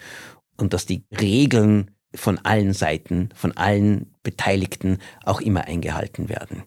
und 0.56 0.72
dass 0.72 0.86
die 0.86 1.04
Regeln 1.20 1.90
von 2.14 2.38
allen 2.38 2.72
Seiten, 2.72 3.30
von 3.34 3.56
allen 3.56 4.14
Beteiligten 4.22 4.98
auch 5.24 5.40
immer 5.40 5.64
eingehalten 5.64 6.28
werden. 6.28 6.62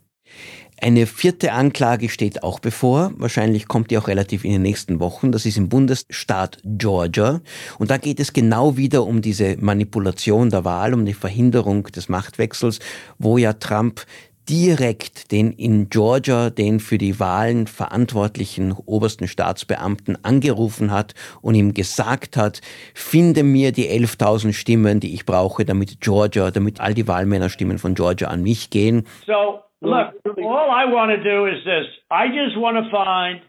Eine 0.80 1.08
vierte 1.08 1.54
Anklage 1.54 2.08
steht 2.08 2.44
auch 2.44 2.60
bevor. 2.60 3.12
Wahrscheinlich 3.18 3.68
kommt 3.68 3.90
die 3.90 3.98
auch 3.98 4.08
relativ 4.08 4.46
in 4.46 4.52
den 4.52 4.62
nächsten 4.62 5.00
Wochen. 5.00 5.32
Das 5.32 5.48
ist 5.48 5.58
im 5.58 5.70
Bundesstaat 5.70 6.60
Georgia. 6.64 7.42
Und 7.80 7.90
da 7.90 7.98
geht 7.98 8.20
es 8.20 8.32
genau 8.32 8.78
wieder 8.78 9.04
um 9.04 9.24
diese 9.24 9.58
Manipulation 9.58 10.52
der 10.52 10.66
Wahl, 10.66 10.94
um 10.94 11.06
die 11.06 11.16
Verhinderung 11.16 11.86
des 11.86 12.10
Machtwechsels, 12.10 12.80
wo 13.18 13.40
ja 13.40 13.54
Trump 13.54 14.06
direkt 14.50 15.32
den 15.32 15.52
in 15.52 15.90
Georgia, 15.90 16.50
den 16.52 16.80
für 16.80 16.98
die 16.98 17.20
Wahlen 17.20 17.68
verantwortlichen 17.68 18.72
obersten 18.72 19.28
Staatsbeamten 19.28 20.24
angerufen 20.24 20.92
hat 20.92 21.16
und 21.42 21.56
ihm 21.56 21.74
gesagt 21.74 22.38
hat, 22.38 22.62
finde 22.94 23.44
mir 23.44 23.72
die 23.72 23.90
11.000 23.90 24.54
Stimmen, 24.54 25.00
die 25.00 25.14
ich 25.16 25.26
brauche, 25.26 25.66
damit 25.66 26.00
Georgia, 26.00 26.52
damit 26.52 26.80
all 26.80 26.94
die 26.94 27.08
Wahlmännerstimmen 27.08 27.80
von 27.80 27.96
Georgia 27.96 28.30
an 28.30 28.42
mich 28.42 28.70
gehen. 28.70 29.06
So, 29.26 29.60
look, 29.82 30.14
all 30.26 30.72
I 30.72 30.86
want 30.86 31.12
to 31.12 31.18
do 31.24 31.48
is 31.48 31.64
this. 31.64 31.86
I 32.10 32.28
just 32.28 32.58
want 32.58 32.78
to 32.78 32.90
find 32.92 33.42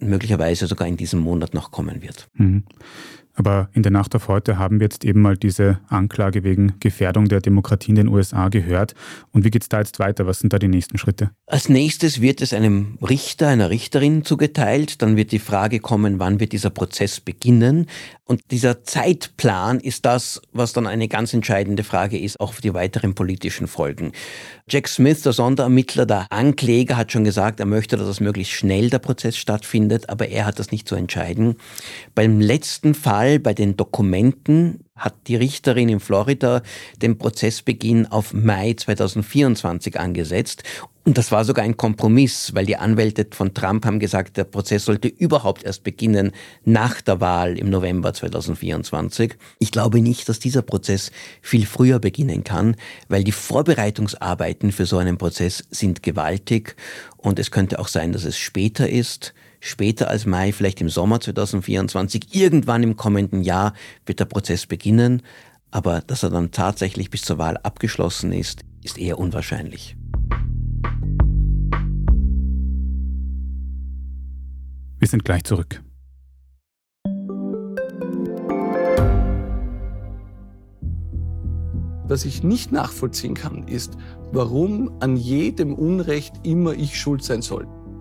möglicherweise 0.00 0.66
sogar 0.66 0.88
in 0.88 0.96
diesem 0.96 1.20
Monat 1.20 1.54
noch 1.54 1.70
kommen 1.70 2.02
wird. 2.02 2.26
Mhm. 2.34 2.64
Aber 3.36 3.68
in 3.74 3.84
der 3.84 3.92
Nacht 3.92 4.16
auf 4.16 4.26
heute 4.26 4.58
haben 4.58 4.80
wir 4.80 4.86
jetzt 4.86 5.04
eben 5.04 5.22
mal 5.22 5.36
diese 5.36 5.78
Anklage 5.88 6.42
wegen 6.42 6.74
Gefährdung 6.80 7.28
der 7.28 7.40
Demokratie 7.40 7.90
in 7.90 7.94
den 7.94 8.08
USA 8.08 8.48
gehört. 8.48 8.94
Und 9.30 9.44
wie 9.44 9.50
geht 9.50 9.62
es 9.62 9.68
da 9.68 9.78
jetzt 9.78 10.00
weiter? 10.00 10.26
Was 10.26 10.40
sind 10.40 10.52
da 10.52 10.58
die 10.58 10.68
nächsten 10.68 10.98
Schritte? 10.98 11.30
Als 11.46 11.68
nächstes 11.68 12.20
wird 12.20 12.40
es 12.40 12.52
einem 12.52 12.98
Richter, 13.02 13.46
einer 13.46 13.70
Richterin 13.70 14.24
zugeteilt. 14.24 15.00
Dann 15.00 15.16
wird 15.16 15.30
die 15.30 15.38
Frage 15.38 15.78
kommen, 15.78 16.18
wann 16.18 16.40
wird 16.40 16.52
dieser 16.52 16.70
Prozess 16.70 17.20
beginnen? 17.20 17.86
Und 18.28 18.50
dieser 18.50 18.82
Zeitplan 18.82 19.78
ist 19.78 20.04
das, 20.04 20.42
was 20.52 20.72
dann 20.72 20.88
eine 20.88 21.06
ganz 21.06 21.32
entscheidende 21.32 21.84
Frage 21.84 22.18
ist, 22.18 22.40
auch 22.40 22.54
für 22.54 22.62
die 22.62 22.74
weiteren 22.74 23.14
politischen 23.14 23.68
Folgen. 23.68 24.10
Jack 24.68 24.88
Smith, 24.88 25.22
der 25.22 25.32
Sonderermittler, 25.32 26.06
der 26.06 26.26
Ankläger, 26.30 26.96
hat 26.96 27.12
schon 27.12 27.22
gesagt, 27.22 27.60
er 27.60 27.66
möchte, 27.66 27.96
dass 27.96 28.08
es 28.08 28.18
möglichst 28.18 28.52
schnell 28.52 28.90
der 28.90 28.98
Prozess 28.98 29.36
stattfindet, 29.36 30.08
aber 30.08 30.28
er 30.28 30.44
hat 30.44 30.58
das 30.58 30.72
nicht 30.72 30.88
zu 30.88 30.96
entscheiden. 30.96 31.54
Beim 32.16 32.40
letzten 32.40 32.94
Fall, 32.94 33.38
bei 33.38 33.54
den 33.54 33.76
Dokumenten, 33.76 34.80
hat 34.96 35.14
die 35.26 35.36
Richterin 35.36 35.88
in 35.88 36.00
Florida 36.00 36.62
den 37.02 37.18
Prozessbeginn 37.18 38.06
auf 38.06 38.32
Mai 38.32 38.74
2024 38.74 40.00
angesetzt. 40.00 40.62
Und 41.04 41.18
das 41.18 41.30
war 41.30 41.44
sogar 41.44 41.64
ein 41.64 41.76
Kompromiss, 41.76 42.52
weil 42.54 42.66
die 42.66 42.78
Anwälte 42.78 43.28
von 43.30 43.54
Trump 43.54 43.86
haben 43.86 44.00
gesagt, 44.00 44.36
der 44.36 44.42
Prozess 44.44 44.86
sollte 44.86 45.06
überhaupt 45.06 45.62
erst 45.62 45.84
beginnen 45.84 46.32
nach 46.64 47.00
der 47.00 47.20
Wahl 47.20 47.56
im 47.58 47.70
November 47.70 48.12
2024. 48.12 49.36
Ich 49.60 49.70
glaube 49.70 50.00
nicht, 50.00 50.28
dass 50.28 50.40
dieser 50.40 50.62
Prozess 50.62 51.12
viel 51.42 51.64
früher 51.64 52.00
beginnen 52.00 52.42
kann, 52.42 52.74
weil 53.08 53.22
die 53.22 53.30
Vorbereitungsarbeiten 53.30 54.72
für 54.72 54.86
so 54.86 54.98
einen 54.98 55.16
Prozess 55.16 55.62
sind 55.70 56.02
gewaltig 56.02 56.74
und 57.18 57.38
es 57.38 57.52
könnte 57.52 57.78
auch 57.78 57.88
sein, 57.88 58.12
dass 58.12 58.24
es 58.24 58.36
später 58.36 58.88
ist 58.88 59.32
später 59.66 60.08
als 60.08 60.26
Mai, 60.26 60.52
vielleicht 60.52 60.80
im 60.80 60.88
Sommer 60.88 61.20
2024, 61.20 62.34
irgendwann 62.34 62.82
im 62.82 62.96
kommenden 62.96 63.42
Jahr 63.42 63.74
wird 64.04 64.20
der 64.20 64.24
Prozess 64.26 64.66
beginnen, 64.66 65.22
aber 65.70 66.00
dass 66.00 66.22
er 66.22 66.30
dann 66.30 66.52
tatsächlich 66.52 67.10
bis 67.10 67.22
zur 67.22 67.38
Wahl 67.38 67.56
abgeschlossen 67.58 68.32
ist, 68.32 68.62
ist 68.82 68.98
eher 68.98 69.18
unwahrscheinlich. 69.18 69.96
Wir 74.98 75.08
sind 75.08 75.24
gleich 75.24 75.44
zurück. 75.44 75.82
Was 82.08 82.24
ich 82.24 82.44
nicht 82.44 82.70
nachvollziehen 82.70 83.34
kann, 83.34 83.66
ist, 83.66 83.98
warum 84.30 84.92
an 85.00 85.16
jedem 85.16 85.74
Unrecht 85.74 86.34
immer 86.44 86.72
ich 86.72 86.98
schuld 86.98 87.24
sein 87.24 87.42
soll. 87.42 87.66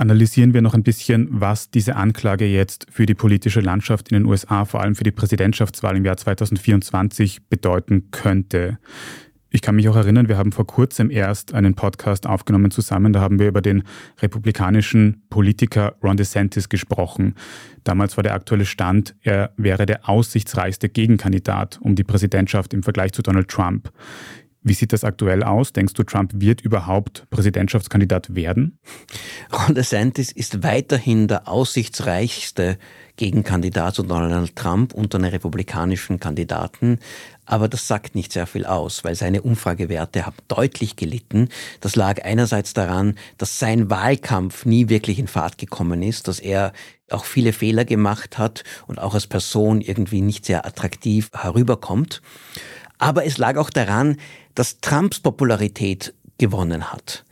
analysieren 0.00 0.54
wir 0.54 0.62
noch 0.62 0.74
ein 0.74 0.82
bisschen, 0.82 1.28
was 1.30 1.70
diese 1.70 1.94
Anklage 1.94 2.46
jetzt 2.46 2.86
für 2.90 3.04
die 3.04 3.14
politische 3.14 3.60
Landschaft 3.60 4.10
in 4.10 4.18
den 4.18 4.26
USA, 4.26 4.64
vor 4.64 4.80
allem 4.80 4.94
für 4.94 5.04
die 5.04 5.10
Präsidentschaftswahl 5.10 5.96
im 5.96 6.06
Jahr 6.06 6.16
2024 6.16 7.48
bedeuten 7.48 8.10
könnte. 8.10 8.78
Ich 9.50 9.62
kann 9.62 9.74
mich 9.74 9.88
auch 9.88 9.96
erinnern, 9.96 10.28
wir 10.28 10.38
haben 10.38 10.52
vor 10.52 10.66
kurzem 10.66 11.10
erst 11.10 11.52
einen 11.52 11.74
Podcast 11.74 12.26
aufgenommen 12.26 12.70
zusammen. 12.70 13.12
Da 13.12 13.20
haben 13.20 13.38
wir 13.38 13.48
über 13.48 13.60
den 13.60 13.82
republikanischen 14.22 15.24
Politiker 15.28 15.96
Ron 16.02 16.16
DeSantis 16.16 16.68
gesprochen. 16.68 17.34
Damals 17.84 18.16
war 18.16 18.22
der 18.22 18.34
aktuelle 18.34 18.64
Stand, 18.64 19.16
er 19.22 19.52
wäre 19.56 19.86
der 19.86 20.08
aussichtsreichste 20.08 20.88
Gegenkandidat 20.88 21.78
um 21.82 21.94
die 21.94 22.04
Präsidentschaft 22.04 22.72
im 22.72 22.84
Vergleich 22.84 23.12
zu 23.12 23.22
Donald 23.22 23.48
Trump. 23.48 23.90
Wie 24.62 24.74
sieht 24.74 24.92
das 24.92 25.04
aktuell 25.04 25.42
aus? 25.42 25.72
Denkst 25.72 25.94
du, 25.94 26.02
Trump 26.02 26.32
wird 26.34 26.60
überhaupt 26.60 27.26
Präsidentschaftskandidat 27.30 28.34
werden? 28.34 28.78
Ron 29.52 29.74
DeSantis 29.74 30.32
ist 30.32 30.62
weiterhin 30.62 31.28
der 31.28 31.48
aussichtsreichste 31.48 32.78
Gegenkandidat 33.16 33.94
zu 33.94 34.02
Donald 34.02 34.56
Trump 34.56 34.92
unter 34.92 35.18
den 35.18 35.26
republikanischen 35.26 36.20
Kandidaten. 36.20 36.98
Aber 37.46 37.68
das 37.68 37.88
sagt 37.88 38.14
nicht 38.14 38.32
sehr 38.32 38.46
viel 38.46 38.66
aus, 38.66 39.02
weil 39.02 39.14
seine 39.14 39.42
Umfragewerte 39.42 40.26
haben 40.26 40.36
deutlich 40.48 40.96
gelitten. 40.96 41.48
Das 41.80 41.96
lag 41.96 42.22
einerseits 42.22 42.74
daran, 42.74 43.14
dass 43.38 43.58
sein 43.58 43.88
Wahlkampf 43.88 44.66
nie 44.66 44.88
wirklich 44.88 45.18
in 45.18 45.26
Fahrt 45.26 45.56
gekommen 45.58 46.02
ist, 46.02 46.28
dass 46.28 46.38
er 46.38 46.72
auch 47.10 47.24
viele 47.24 47.52
Fehler 47.52 47.84
gemacht 47.84 48.38
hat 48.38 48.62
und 48.86 48.98
auch 48.98 49.14
als 49.14 49.26
Person 49.26 49.80
irgendwie 49.80 50.20
nicht 50.20 50.44
sehr 50.44 50.64
attraktiv 50.66 51.30
herüberkommt. 51.34 52.22
Aber 53.00 53.24
es 53.26 53.38
lag 53.38 53.56
auch 53.56 53.70
daran, 53.70 54.16
dass 54.54 54.78
Trumps 54.80 55.18
Popularität 55.18 56.14
gewonnen 56.38 56.92
hat. 56.92 57.24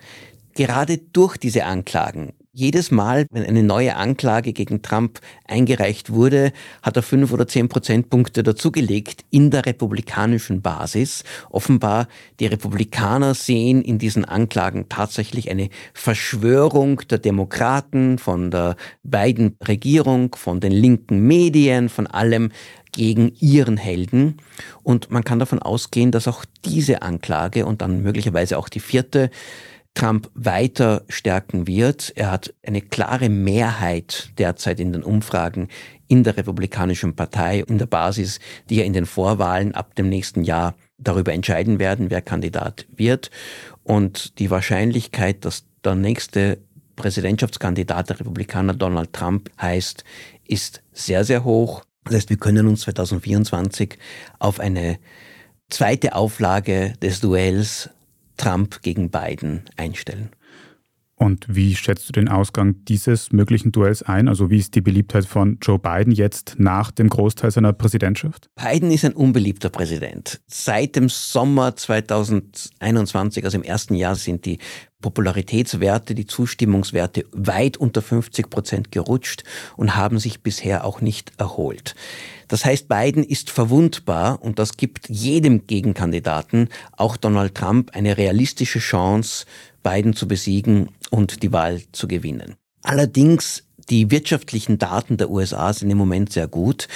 Gerade 0.55 0.99
durch 0.99 1.37
diese 1.37 1.65
Anklagen. 1.67 2.33
jedes 2.59 2.91
Mal, 2.91 3.27
wenn 3.31 3.45
eine 3.45 3.63
neue 3.63 3.95
Anklage 3.95 4.53
gegen 4.53 4.83
Trump 4.83 5.21
eingereicht 5.47 6.11
wurde, 6.11 6.53
hat 6.83 6.97
er 6.97 7.05
fünf 7.05 7.33
oder 7.33 7.47
zehn 7.47 7.69
Prozentpunkte 7.69 8.43
dazugelegt 8.43 9.25
in 9.31 9.53
der 9.53 9.65
republikanischen 9.65 10.61
Basis. 10.61 11.23
Offenbar, 11.51 12.09
die 12.41 12.47
Republikaner 12.47 13.35
sehen 13.35 13.81
in 13.81 13.99
diesen 13.99 14.25
Anklagen 14.25 14.89
tatsächlich 14.89 15.53
eine 15.53 15.69
Verschwörung 15.95 17.01
der 17.09 17.19
Demokraten, 17.19 18.19
von 18.19 18.51
der 18.51 18.75
beiden 19.05 19.57
Regierung, 19.67 20.35
von 20.35 20.59
den 20.59 20.73
linken 20.73 21.21
Medien, 21.21 21.89
von 21.89 22.09
allem 22.09 22.51
gegen 22.93 23.33
ihren 23.41 23.77
Helden. 23.77 24.39
Und 24.83 25.11
man 25.11 25.25
kann 25.25 25.39
davon 25.39 25.61
ausgehen, 25.61 26.11
dass 26.11 26.29
auch 26.29 26.45
diese 26.65 27.03
Anklage 27.03 27.67
und 27.67 27.83
dann 27.83 28.03
möglicherweise 28.03 28.59
auch 28.59 28.69
die 28.69 28.81
vierte 28.81 29.31
Trump 29.95 30.31
weiter 30.35 31.03
stärken 31.09 31.67
wird. 31.67 32.13
Er 32.15 32.31
hat 32.31 32.55
eine 32.65 32.81
klare 32.81 33.29
Mehrheit 33.29 34.31
derzeit 34.39 34.79
in 34.79 34.93
den 34.93 35.03
Umfragen 35.03 35.69
in 36.07 36.25
der 36.25 36.37
Republikanischen 36.37 37.17
Partei, 37.17 37.65
in 37.67 37.79
der 37.79 37.87
Basis, 37.87 38.39
die 38.71 38.77
ja 38.77 38.85
in 38.85 38.93
den 38.93 39.07
Vorwahlen 39.07 39.75
ab 39.75 39.95
dem 39.97 40.09
nächsten 40.09 40.45
Jahr 40.45 40.75
darüber 40.99 41.33
entscheiden 41.33 41.79
werden, 41.79 42.11
wer 42.11 42.23
Kandidat 42.23 42.87
wird. 42.95 43.31
Und 43.83 44.39
die 44.39 44.51
Wahrscheinlichkeit, 44.51 45.45
dass 45.45 45.65
der 45.85 45.95
nächste 45.95 46.59
Präsidentschaftskandidat 46.97 48.11
der 48.11 48.21
Republikaner 48.21 48.75
Donald 48.75 49.13
Trump 49.13 49.51
heißt, 49.61 50.05
ist 50.47 50.83
sehr, 50.93 51.25
sehr 51.25 51.45
hoch. 51.45 51.85
Das 52.09 52.17
heißt, 52.17 52.31
wir 52.31 52.39
können 52.39 52.67
uns 52.67 52.81
2024 52.83 53.99
auf 54.39 54.61
eine 54.61 54.99
zweite 55.69 56.15
Auflage 56.15 56.95
des 57.03 57.21
Duells 57.21 57.91
Trump 58.39 58.81
gegen 58.81 59.11
Biden 59.11 59.65
einstellen. 59.77 60.31
Und 61.19 61.47
wie 61.49 61.75
schätzt 61.75 62.09
du 62.09 62.13
den 62.13 62.29
Ausgang 62.29 62.85
dieses 62.85 63.33
möglichen 63.33 63.73
Duells 63.73 64.05
ein? 64.05 64.29
Also 64.29 64.51
wie 64.51 64.59
ist 64.59 64.77
die 64.77 64.81
Beliebtheit 64.81 65.27
von 65.27 65.59
Joe 65.61 65.79
Biden 65.79 66.13
jetzt 66.13 66.55
nach 66.59 66.93
dem 66.93 67.09
Großteil 67.09 67.51
seiner 67.51 67.73
Präsidentschaft? 67.73 68.49
Biden 68.55 68.93
ist 68.93 69.05
ein 69.05 69.15
unbeliebter 69.15 69.69
Präsident. 69.69 70.41
Seit 70.47 70.95
dem 70.95 71.09
Sommer 71.09 71.75
2021, 71.75 73.45
also 73.45 73.59
im 73.59 73.65
ersten 73.65 73.95
Jahr, 73.95 74.15
sind 74.15 74.45
die 74.45 74.59
Popularitätswerte, 75.01 76.15
die 76.15 76.27
Zustimmungswerte 76.27 77.25
weit 77.33 77.77
unter 77.77 78.03
50 78.03 78.51
Prozent 78.51 78.93
gerutscht 78.93 79.45
und 79.77 79.95
haben 79.95 80.19
sich 80.19 80.43
bisher 80.43 80.85
auch 80.85 81.01
nicht 81.01 81.33
erholt. 81.39 81.95
Das 82.49 82.65
heißt, 82.65 82.89
Biden 82.89 83.23
ist 83.23 83.51
verwundbar 83.51 84.43
und 84.43 84.59
das 84.59 84.77
gibt 84.77 85.09
jedem 85.09 85.67
Gegenkandidaten, 85.67 86.69
auch 86.97 87.17
Donald 87.17 87.55
Trump, 87.55 87.95
eine 87.95 88.17
realistische 88.17 88.81
Chance, 88.81 89.47
Biden 89.83 90.15
zu 90.15 90.29
besiegen 90.29 90.89
und 91.11 91.43
die 91.43 91.53
Wahl 91.53 91.83
zu 91.93 92.09
gewinnen. 92.09 92.55
Allerdings 92.83 93.65
die 93.91 94.11
wirtschaftlichen 94.11 94.79
Daten 94.79 95.17
der 95.17 95.31
USA 95.31 95.73
sind 95.73 95.91
im 95.91 95.99
Moment 95.99 96.33
sehr 96.33 96.47
gut. 96.47 96.89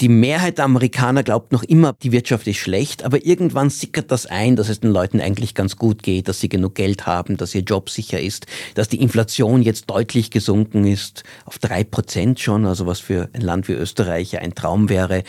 Die 0.00 0.08
Mehrheit 0.08 0.58
der 0.58 0.66
Amerikaner 0.66 1.22
glaubt 1.22 1.52
noch 1.52 1.64
immer, 1.64 1.94
die 2.02 2.12
Wirtschaft 2.12 2.46
ist 2.46 2.58
schlecht, 2.58 3.02
aber 3.02 3.24
irgendwann 3.26 3.70
sickert 3.70 4.12
das 4.12 4.26
ein, 4.26 4.54
dass 4.54 4.68
es 4.68 4.80
den 4.80 4.92
Leuten 4.92 5.20
eigentlich 5.20 5.54
ganz 5.54 5.76
gut 5.76 6.02
geht, 6.02 6.28
dass 6.28 6.40
sie 6.40 6.48
genug 6.48 6.76
Geld 6.76 7.06
haben, 7.06 7.36
dass 7.36 7.54
ihr 7.54 7.62
Job 7.62 7.90
sicher 7.90 8.20
ist, 8.20 8.46
dass 8.74 8.88
die 8.88 9.00
Inflation 9.00 9.62
jetzt 9.62 9.90
deutlich 9.90 10.30
gesunken 10.30 10.86
ist, 10.86 11.24
auf 11.44 11.58
drei 11.58 11.82
Prozent 11.82 12.38
schon, 12.38 12.66
also 12.66 12.86
was 12.86 13.00
für 13.00 13.28
ein 13.32 13.40
Land 13.40 13.68
wie 13.68 13.72
Österreich 13.72 14.38
ein 14.38 14.54
Traum 14.54 14.88
wäre. 14.88 15.24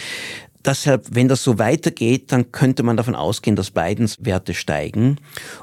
Deshalb, 0.65 1.07
wenn 1.11 1.29
das 1.29 1.43
so 1.43 1.57
weitergeht, 1.57 2.31
dann 2.31 2.51
könnte 2.51 2.83
man 2.83 2.97
davon 2.97 3.15
ausgehen, 3.15 3.55
dass 3.55 3.71
Bidens 3.71 4.17
Werte 4.19 4.53
steigen. 4.53 5.17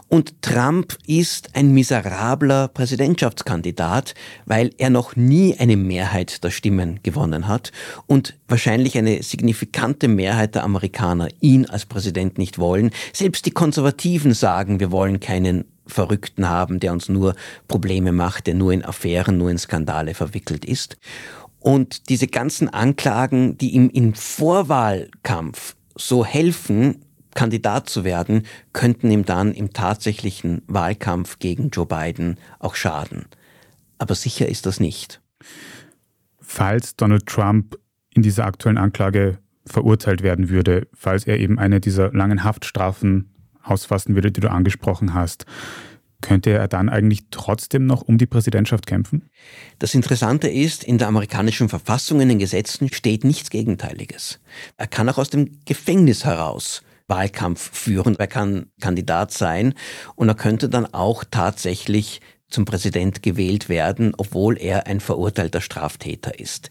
Und 0.08 0.40
Trump 0.40 0.96
ist 1.06 1.54
ein 1.54 1.72
miserabler 1.72 2.68
Präsidentschaftskandidat, 2.68 4.14
weil 4.46 4.70
er 4.78 4.88
noch 4.88 5.14
nie 5.14 5.54
eine 5.58 5.76
Mehrheit 5.76 6.42
der 6.42 6.50
Stimmen 6.50 7.00
gewonnen 7.02 7.46
hat 7.46 7.72
und 8.06 8.38
wahrscheinlich 8.48 8.96
eine 8.96 9.22
signifikante 9.22 10.08
Mehrheit 10.08 10.54
der 10.54 10.64
Amerikaner 10.64 11.28
ihn 11.40 11.66
als 11.66 11.84
Präsident 11.84 12.38
nicht 12.38 12.58
wollen. 12.58 12.90
Selbst 13.12 13.44
die 13.44 13.50
Konservativen 13.50 14.32
sagen, 14.32 14.80
wir 14.80 14.90
wollen 14.90 15.20
keinen 15.20 15.66
Verrückten 15.86 16.48
haben, 16.48 16.80
der 16.80 16.92
uns 16.92 17.08
nur 17.08 17.34
Probleme 17.68 18.12
macht, 18.12 18.46
der 18.46 18.54
nur 18.54 18.72
in 18.72 18.84
Affären, 18.84 19.38
nur 19.38 19.50
in 19.50 19.58
Skandale 19.58 20.14
verwickelt 20.14 20.64
ist. 20.64 20.96
Und 21.66 22.10
diese 22.10 22.28
ganzen 22.28 22.68
Anklagen, 22.68 23.58
die 23.58 23.70
ihm 23.70 23.90
im 23.90 24.14
Vorwahlkampf 24.14 25.74
so 25.96 26.24
helfen, 26.24 27.04
Kandidat 27.34 27.88
zu 27.88 28.04
werden, 28.04 28.44
könnten 28.72 29.10
ihm 29.10 29.24
dann 29.24 29.52
im 29.52 29.72
tatsächlichen 29.72 30.62
Wahlkampf 30.68 31.40
gegen 31.40 31.70
Joe 31.70 31.84
Biden 31.84 32.38
auch 32.60 32.76
schaden. 32.76 33.24
Aber 33.98 34.14
sicher 34.14 34.48
ist 34.48 34.64
das 34.66 34.78
nicht. 34.78 35.20
Falls 36.38 36.94
Donald 36.94 37.26
Trump 37.26 37.76
in 38.14 38.22
dieser 38.22 38.44
aktuellen 38.44 38.78
Anklage 38.78 39.38
verurteilt 39.66 40.22
werden 40.22 40.48
würde, 40.48 40.86
falls 40.94 41.26
er 41.26 41.40
eben 41.40 41.58
eine 41.58 41.80
dieser 41.80 42.12
langen 42.12 42.44
Haftstrafen 42.44 43.34
ausfassen 43.64 44.14
würde, 44.14 44.30
die 44.30 44.40
du 44.40 44.52
angesprochen 44.52 45.14
hast, 45.14 45.46
könnte 46.20 46.50
er 46.50 46.68
dann 46.68 46.88
eigentlich 46.88 47.24
trotzdem 47.30 47.86
noch 47.86 48.02
um 48.02 48.18
die 48.18 48.26
Präsidentschaft 48.26 48.86
kämpfen? 48.86 49.28
Das 49.78 49.94
Interessante 49.94 50.48
ist, 50.48 50.84
in 50.84 50.98
der 50.98 51.08
amerikanischen 51.08 51.68
Verfassung, 51.68 52.20
in 52.20 52.28
den 52.28 52.38
Gesetzen 52.38 52.92
steht 52.92 53.24
nichts 53.24 53.50
Gegenteiliges. 53.50 54.40
Er 54.76 54.86
kann 54.86 55.08
auch 55.08 55.18
aus 55.18 55.30
dem 55.30 55.60
Gefängnis 55.64 56.24
heraus 56.24 56.82
Wahlkampf 57.08 57.70
führen, 57.72 58.16
er 58.18 58.26
kann 58.26 58.66
Kandidat 58.80 59.32
sein 59.32 59.74
und 60.16 60.28
er 60.28 60.34
könnte 60.34 60.68
dann 60.68 60.86
auch 60.86 61.24
tatsächlich 61.30 62.20
zum 62.48 62.64
Präsident 62.64 63.22
gewählt 63.22 63.68
werden, 63.68 64.12
obwohl 64.16 64.56
er 64.56 64.86
ein 64.86 65.00
verurteilter 65.00 65.60
Straftäter 65.60 66.38
ist. 66.38 66.70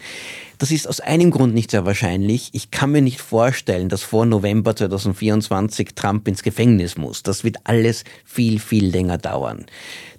Das 0.58 0.72
ist 0.72 0.88
aus 0.88 1.02
einem 1.02 1.32
Grund 1.32 1.54
nicht 1.54 1.72
sehr 1.72 1.86
wahrscheinlich. 1.86 2.50
Ich 2.54 2.72
kann 2.72 2.92
mir 2.92 3.02
nicht 3.02 3.20
vorstellen, 3.20 3.90
dass 3.90 4.02
vor 4.02 4.26
November 4.26 4.76
2024 4.76 5.90
Trump 5.96 6.28
ins 6.28 6.44
Gefängnis 6.44 6.98
muss. 6.98 7.24
Das 7.24 7.44
wird 7.44 7.58
alles 7.66 8.06
viel, 8.24 8.60
viel 8.60 8.86
länger 8.88 9.18
dauern. 9.18 9.66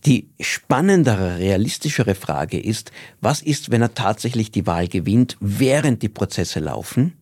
Die 0.05 0.29
spannendere, 0.41 1.39
realistischere 1.39 2.15
Frage 2.15 2.61
ist, 2.61 2.93
was 3.21 3.41
ist, 3.41 3.71
wenn 3.71 3.81
er 3.81 3.95
tatsächlich 3.95 4.51
die 4.51 4.67
Wahl 4.67 4.89
gewinnt, 4.89 5.39
während 5.41 6.03
die 6.03 6.11
Prozesse 6.11 6.61
laufen? 6.61 7.15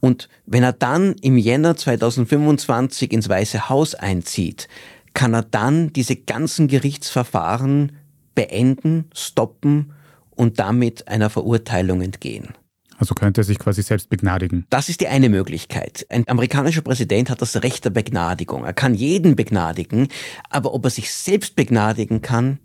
Und 0.00 0.28
wenn 0.46 0.62
er 0.62 0.72
dann 0.72 1.14
im 1.20 1.36
Jänner 1.36 1.76
2025 1.76 3.12
ins 3.12 3.28
Weiße 3.28 3.68
Haus 3.68 3.94
einzieht, 3.94 4.68
kann 5.14 5.34
er 5.34 5.42
dann 5.42 5.92
diese 5.92 6.16
ganzen 6.16 6.68
Gerichtsverfahren 6.68 7.92
beenden, 8.34 9.06
stoppen 9.14 9.92
und 10.30 10.58
damit 10.58 11.08
einer 11.08 11.30
Verurteilung 11.30 12.00
entgehen. 12.00 12.54
Also 13.00 13.14
könnte 13.14 13.40
er 13.40 13.44
sich 13.44 13.58
quasi 13.58 13.82
selbst 13.82 14.10
begnadigen. 14.10 14.66
Das 14.68 14.90
ist 14.90 15.00
die 15.00 15.08
eine 15.08 15.30
Möglichkeit. 15.30 16.06
Ein 16.10 16.28
amerikanischer 16.28 16.82
Präsident 16.82 17.30
hat 17.30 17.40
das 17.40 17.62
Recht 17.62 17.86
der 17.86 17.90
Begnadigung. 17.90 18.64
Er 18.64 18.74
kann 18.74 18.94
jeden 18.94 19.36
begnadigen, 19.36 20.08
aber 20.50 20.74
ob 20.74 20.84
er 20.84 20.90
sich 20.90 21.10
selbst 21.10 21.56
begnadigen 21.56 22.20
kann, 22.20 22.58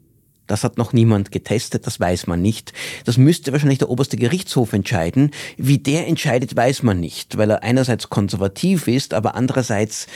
das 0.47 0.63
hat 0.63 0.77
noch 0.77 0.93
niemand 0.93 1.31
getestet, 1.31 1.87
das 1.87 1.99
weiß 1.99 2.27
man 2.27 2.41
nicht. 2.41 2.73
Das 3.05 3.17
müsste 3.17 3.51
wahrscheinlich 3.51 3.79
der 3.79 3.89
oberste 3.89 4.17
Gerichtshof 4.17 4.73
entscheiden. 4.73 5.31
Wie 5.57 5.79
der 5.79 6.05
entscheidet, 6.07 6.55
weiß 6.55 6.83
man 6.83 6.99
nicht, 6.99 7.37
weil 7.37 7.49
er 7.49 7.63
einerseits 7.63 8.09
konservativ 8.09 8.87
ist, 8.87 9.13
aber 9.13 9.35
andererseits 9.35 10.07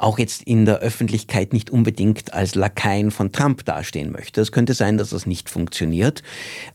auch 0.00 0.18
jetzt 0.18 0.42
in 0.42 0.64
der 0.64 0.78
Öffentlichkeit 0.78 1.52
nicht 1.52 1.70
unbedingt 1.70 2.32
als 2.32 2.54
Lakaien 2.54 3.10
von 3.10 3.32
Trump 3.32 3.64
dastehen 3.64 4.10
möchte. 4.12 4.40
Es 4.40 4.52
könnte 4.52 4.74
sein, 4.74 4.98
dass 4.98 5.10
das 5.10 5.26
nicht 5.26 5.50
funktioniert. 5.50 6.22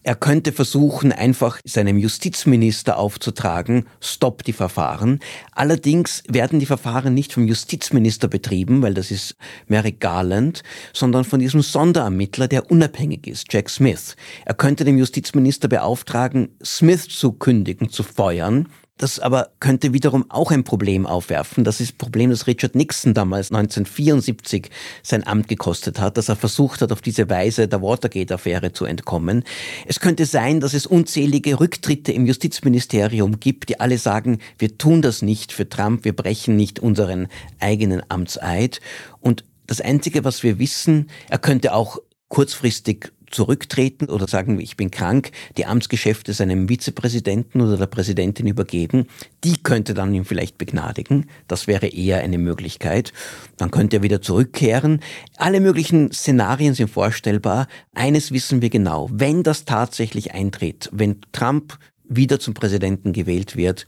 Er 0.04 0.16
könnte 0.16 0.52
versuchen, 0.52 1.12
einfach 1.12 1.60
seinem 1.66 1.98
Justizminister 1.98 2.98
aufzutragen, 2.98 3.86
stopp 4.00 4.44
die 4.44 4.54
Verfahren. 4.54 5.20
Allerdings 5.52 6.24
werden 6.28 6.60
die 6.60 6.66
Verfahren 6.66 7.14
nicht 7.14 7.34
vom 7.34 7.48
Justizminister 7.48 8.28
betrieben, 8.28 8.82
weil 8.82 8.94
das 8.94 9.12
ist 9.12 9.36
Merrick 9.68 10.00
Garland, 10.00 10.64
sondern 10.94 11.26
von 11.26 11.40
diesem 11.40 11.62
Sonderermittler, 11.62 12.48
der 12.48 12.70
unabhängig 12.70 13.28
ist, 13.28 13.52
Jack 13.52 13.70
Smith. 13.70 14.16
Er 14.46 14.54
könnte 14.54 14.86
dem 14.86 14.98
Justizminister 14.98 15.68
beauftragen, 15.68 16.50
Smith 16.64 17.08
zu 17.10 17.34
kündigen, 17.34 17.90
zu 17.90 18.04
feuern 18.04 18.68
das 18.98 19.20
aber 19.20 19.50
könnte 19.60 19.92
wiederum 19.92 20.26
auch 20.30 20.52
ein 20.52 20.64
Problem 20.64 21.06
aufwerfen. 21.06 21.66
Das 21.66 21.82
ist 21.82 21.92
das 21.92 21.98
Problem, 21.98 22.30
das 22.30 22.48
Richard 22.48 22.76
Nixon 22.76 23.14
damals 23.14 23.52
1974 23.52 24.70
sein 25.04 25.28
Amt 25.28 25.50
gekostet 25.50 26.00
hat, 26.00 26.18
dass 26.18 26.30
er 26.30 26.38
versucht 26.38 26.82
hat, 26.82 26.94
auf 26.94 27.02
diese 27.02 27.30
Weise 27.30 27.68
der 27.68 27.82
Watergate-Affäre 27.82 28.72
zu 28.72 28.86
entkommen. 28.86 29.44
Es 29.86 30.00
könnte 30.00 30.26
sein, 30.26 30.62
dass 30.62 30.74
es 30.74 30.86
unzählige 30.86 31.60
Rücktritte 31.60 32.14
im 32.14 32.26
Justizministerium 32.26 33.40
gibt, 33.42 33.68
die 33.68 33.82
alle 33.82 33.98
sagen, 33.98 34.40
wir 34.58 34.78
tun 34.78 35.02
das 35.02 35.22
nicht 35.22 35.52
für 35.52 35.68
Trump, 35.68 36.06
wir 36.06 36.16
brechen 36.16 36.56
nicht 36.56 36.80
unseren 36.80 37.28
eigenen 37.60 38.02
Amtseid. 38.08 38.80
Und 39.20 39.44
das 39.68 39.82
Einzige, 39.82 40.24
was 40.24 40.42
wir 40.42 40.58
wissen, 40.58 41.10
er 41.30 41.40
könnte 41.40 41.74
auch 41.74 41.98
kurzfristig 42.30 43.12
zurücktreten 43.36 44.10
oder 44.10 44.28
sagen, 44.28 44.60
ich 44.60 44.78
bin 44.78 44.90
krank, 44.90 45.32
die 45.58 45.66
Amtsgeschäfte 45.66 46.34
seinem 46.34 46.68
Vizepräsidenten 46.68 47.62
oder 47.62 47.78
der 47.78 47.86
Präsidentin 47.86 48.48
übergeben. 48.48 49.08
Die 49.44 49.62
könnte 49.62 49.94
dann 49.94 50.14
ihn 50.16 50.26
vielleicht 50.26 50.58
begnadigen. 50.58 51.30
Das 51.48 51.68
wäre 51.68 51.88
eher 51.88 52.20
eine 52.22 52.38
Möglichkeit. 52.38 53.14
Dann 53.58 53.72
könnte 53.72 53.98
er 53.98 54.04
wieder 54.04 54.22
zurückkehren. 54.22 55.02
Alle 55.38 55.60
möglichen 55.60 56.12
Szenarien 56.12 56.74
sind 56.74 56.90
vorstellbar. 56.90 57.68
Eines 57.94 58.32
wissen 58.32 58.62
wir 58.62 58.70
genau. 58.70 59.10
Wenn 59.12 59.44
das 59.44 59.66
tatsächlich 59.66 60.34
eintritt, 60.34 60.90
wenn 60.92 61.22
Trump 61.32 61.78
wieder 62.08 62.40
zum 62.40 62.54
Präsidenten 62.54 63.14
gewählt 63.14 63.56
wird, 63.56 63.88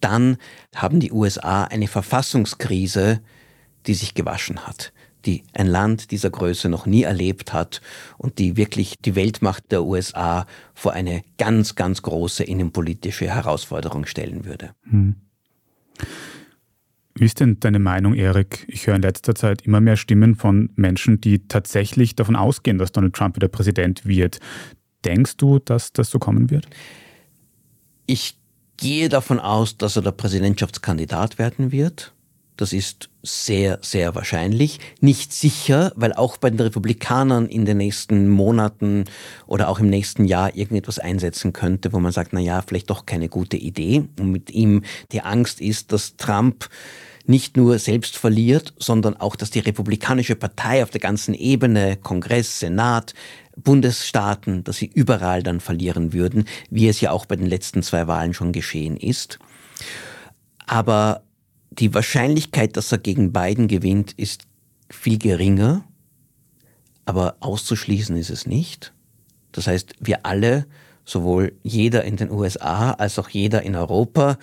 dann 0.00 0.36
haben 0.74 1.00
die 1.00 1.12
USA 1.12 1.64
eine 1.64 1.88
Verfassungskrise, 1.88 3.20
die 3.86 3.94
sich 3.94 4.14
gewaschen 4.14 4.66
hat 4.66 4.92
die 5.26 5.44
ein 5.52 5.66
Land 5.66 6.10
dieser 6.10 6.30
Größe 6.30 6.68
noch 6.68 6.86
nie 6.86 7.02
erlebt 7.02 7.52
hat 7.52 7.80
und 8.18 8.38
die 8.38 8.56
wirklich 8.56 8.96
die 8.98 9.14
Weltmacht 9.14 9.70
der 9.70 9.84
USA 9.84 10.46
vor 10.74 10.92
eine 10.92 11.22
ganz, 11.38 11.74
ganz 11.74 12.02
große 12.02 12.44
innenpolitische 12.44 13.26
Herausforderung 13.26 14.06
stellen 14.06 14.44
würde. 14.44 14.70
Hm. 14.88 15.16
Wie 17.16 17.24
ist 17.24 17.38
denn 17.38 17.60
deine 17.60 17.78
Meinung, 17.78 18.14
Erik? 18.14 18.64
Ich 18.68 18.88
höre 18.88 18.96
in 18.96 19.02
letzter 19.02 19.36
Zeit 19.36 19.62
immer 19.62 19.80
mehr 19.80 19.96
Stimmen 19.96 20.34
von 20.34 20.70
Menschen, 20.74 21.20
die 21.20 21.46
tatsächlich 21.46 22.16
davon 22.16 22.34
ausgehen, 22.34 22.78
dass 22.78 22.90
Donald 22.90 23.14
Trump 23.14 23.36
wieder 23.36 23.46
Präsident 23.46 24.04
wird. 24.04 24.40
Denkst 25.04 25.36
du, 25.36 25.60
dass 25.60 25.92
das 25.92 26.10
so 26.10 26.18
kommen 26.18 26.50
wird? 26.50 26.66
Ich 28.06 28.36
gehe 28.76 29.08
davon 29.08 29.38
aus, 29.38 29.78
dass 29.78 29.94
er 29.94 30.02
der 30.02 30.10
Präsidentschaftskandidat 30.10 31.38
werden 31.38 31.70
wird. 31.70 32.12
Das 32.56 32.72
ist 32.72 33.08
sehr, 33.24 33.78
sehr 33.80 34.14
wahrscheinlich. 34.14 34.78
Nicht 35.00 35.32
sicher, 35.32 35.92
weil 35.96 36.12
auch 36.12 36.36
bei 36.36 36.50
den 36.50 36.60
Republikanern 36.60 37.46
in 37.46 37.64
den 37.64 37.78
nächsten 37.78 38.28
Monaten 38.28 39.06
oder 39.46 39.68
auch 39.68 39.80
im 39.80 39.88
nächsten 39.88 40.26
Jahr 40.26 40.54
irgendetwas 40.54 40.98
einsetzen 40.98 41.52
könnte, 41.52 41.92
wo 41.92 41.98
man 41.98 42.12
sagt, 42.12 42.32
na 42.32 42.40
ja, 42.40 42.62
vielleicht 42.62 42.90
doch 42.90 43.06
keine 43.06 43.28
gute 43.28 43.56
Idee. 43.56 44.04
Und 44.20 44.30
mit 44.30 44.50
ihm 44.50 44.82
die 45.12 45.22
Angst 45.22 45.60
ist, 45.60 45.92
dass 45.92 46.16
Trump 46.16 46.68
nicht 47.26 47.56
nur 47.56 47.78
selbst 47.78 48.18
verliert, 48.18 48.74
sondern 48.78 49.16
auch, 49.16 49.34
dass 49.36 49.50
die 49.50 49.60
Republikanische 49.60 50.36
Partei 50.36 50.82
auf 50.82 50.90
der 50.90 51.00
ganzen 51.00 51.32
Ebene, 51.32 51.96
Kongress, 51.96 52.60
Senat, 52.60 53.14
Bundesstaaten, 53.56 54.64
dass 54.64 54.76
sie 54.76 54.90
überall 54.92 55.42
dann 55.42 55.60
verlieren 55.60 56.12
würden, 56.12 56.44
wie 56.68 56.88
es 56.88 57.00
ja 57.00 57.12
auch 57.12 57.24
bei 57.24 57.36
den 57.36 57.46
letzten 57.46 57.82
zwei 57.82 58.06
Wahlen 58.06 58.34
schon 58.34 58.52
geschehen 58.52 58.98
ist. 58.98 59.38
Aber 60.66 61.22
die 61.78 61.94
Wahrscheinlichkeit, 61.94 62.76
dass 62.76 62.92
er 62.92 62.98
gegen 62.98 63.32
Biden 63.32 63.68
gewinnt, 63.68 64.12
ist 64.12 64.46
viel 64.90 65.18
geringer, 65.18 65.84
aber 67.04 67.36
auszuschließen 67.40 68.16
ist 68.16 68.30
es 68.30 68.46
nicht. 68.46 68.92
Das 69.52 69.66
heißt, 69.66 69.94
wir 70.00 70.26
alle, 70.26 70.66
sowohl 71.04 71.52
jeder 71.62 72.04
in 72.04 72.16
den 72.16 72.30
USA 72.30 72.92
als 72.92 73.18
auch 73.18 73.28
jeder 73.28 73.62
in 73.62 73.76
Europa, 73.76 74.38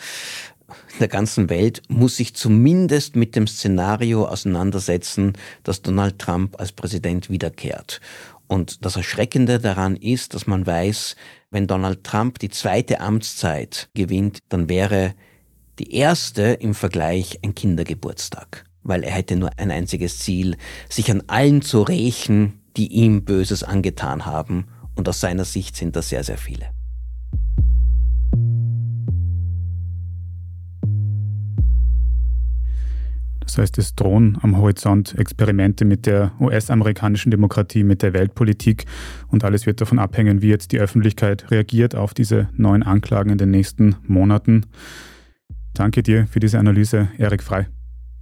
in 0.94 1.00
der 1.00 1.08
ganzen 1.08 1.50
Welt, 1.50 1.82
muss 1.90 2.18
sich 2.18 2.34
zumindest 2.36 3.16
mit 3.16 3.36
dem 3.36 3.48
Szenario 3.48 4.26
auseinandersetzen, 4.26 5.34
dass 5.64 5.82
Donald 5.82 6.20
Trump 6.20 6.60
als 6.60 6.72
Präsident 6.72 7.30
wiederkehrt. 7.30 8.00
Und 8.48 8.86
das 8.86 8.96
Erschreckende 8.96 9.60
daran 9.60 9.96
ist, 9.96 10.34
dass 10.34 10.48
man 10.48 10.66
weiß, 10.66 11.16
wenn 11.52 11.68
Donald 11.68 12.04
Trump 12.04 12.40
die 12.40 12.50
zweite 12.50 13.00
Amtszeit 13.00 13.90
gewinnt, 13.94 14.40
dann 14.50 14.70
wäre 14.70 15.14
die 15.82 15.96
erste 15.96 16.44
im 16.44 16.76
Vergleich 16.76 17.40
ein 17.44 17.56
Kindergeburtstag, 17.56 18.66
weil 18.84 19.04
er 19.04 19.14
hätte 19.14 19.36
nur 19.36 19.50
ein 19.58 19.72
einziges 19.72 20.20
Ziel, 20.20 20.56
sich 20.88 21.10
an 21.10 21.24
allen 21.26 21.64
zu 21.64 21.82
rächen, 21.82 22.62
die 22.78 22.86
ihm 22.94 23.26
Böses 23.26 23.64
angetan 23.64 24.28
haben, 24.28 24.68
und 24.94 25.10
aus 25.10 25.20
seiner 25.20 25.44
Sicht 25.44 25.76
sind 25.76 25.96
das 25.96 26.10
sehr, 26.10 26.24
sehr 26.24 26.38
viele. 26.38 26.68
Das 33.40 33.58
heißt, 33.58 33.80
es 33.80 33.96
drohen 33.96 34.38
am 34.44 34.58
Horizont 34.58 35.18
Experimente 35.18 35.84
mit 35.84 36.06
der 36.06 36.32
US-amerikanischen 36.40 37.32
Demokratie, 37.32 37.84
mit 37.84 38.04
der 38.04 38.14
Weltpolitik 38.14 38.86
und 39.30 39.44
alles 39.44 39.66
wird 39.66 39.82
davon 39.82 39.98
abhängen, 39.98 40.44
wie 40.44 40.50
jetzt 40.50 40.74
die 40.74 40.80
Öffentlichkeit 40.80 41.50
reagiert 41.50 41.96
auf 41.96 42.14
diese 42.14 42.50
neuen 42.56 42.84
Anklagen 42.84 43.32
in 43.32 43.40
den 43.40 43.50
nächsten 43.50 43.96
Monaten. 44.06 44.68
Danke 45.74 46.04
dir 46.04 46.28
für 46.28 46.40
diese 46.40 46.60
Analyse, 46.60 47.10
Erik 47.18 47.44
Frei. 47.44 47.68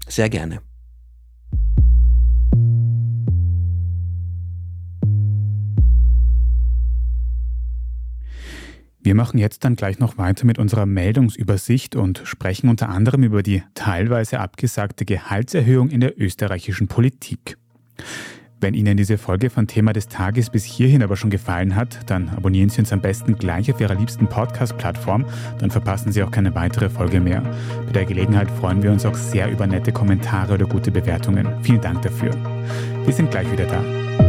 Sehr 0.08 0.30
gerne. 0.30 0.62
Wir 9.02 9.16
machen 9.16 9.40
jetzt 9.40 9.64
dann 9.64 9.76
gleich 9.76 9.98
noch 9.98 10.18
weiter 10.18 10.46
mit 10.46 10.60
unserer 10.60 10.86
Meldungsübersicht 10.86 11.96
und 11.96 12.22
sprechen 12.26 12.70
unter 12.70 12.90
anderem 12.90 13.24
über 13.24 13.42
die 13.42 13.64
teilweise 13.74 14.40
abgesagte 14.40 15.06
Gehaltserhöhung 15.06 15.90
in 15.90 16.02
der 16.02 16.20
österreichischen 16.22 16.88
Politik. 16.88 17.58
Wenn 18.62 18.74
Ihnen 18.74 18.98
diese 18.98 19.18
Folge 19.18 19.50
von 19.50 19.68
Thema 19.68 19.94
des 19.94 20.10
Tages 20.10 20.50
bis 20.50 20.66
hierhin 20.66 21.02
aber 21.02 21.16
schon 21.16 21.30
gefallen 21.30 21.76
hat, 21.76 22.00
dann 22.08 22.30
abonnieren 22.30 22.68
Sie 22.68 22.82
uns 22.82 22.92
am 22.92 23.00
besten 23.00 23.38
gleich 23.38 23.72
auf 23.72 23.80
Ihrer 23.80 23.96
liebsten 23.96 24.28
Podcast-Plattform, 24.28 25.26
dann 25.60 25.72
verpassen 25.72 26.12
Sie 26.12 26.22
auch 26.24 26.32
keine 26.32 26.54
weitere 26.56 26.90
Folge 26.90 27.22
mehr. 27.22 27.42
Bei 27.86 27.94
der 27.94 28.06
Gelegenheit 28.06 28.52
freuen 28.52 28.84
wir 28.84 28.92
uns 28.92 29.06
auch 29.06 29.16
sehr 29.16 29.50
über 29.50 29.66
nette 29.66 29.94
Kommentare 29.94 30.56
oder 30.56 30.66
gute 30.66 30.92
Bewertungen. 30.92 31.48
Vielen 31.62 31.82
Dank 31.82 32.02
dafür. 32.02 32.32
Wir 33.06 33.14
sind 33.14 33.32
gleich 33.32 33.50
wieder 33.50 33.66
da. 33.66 34.29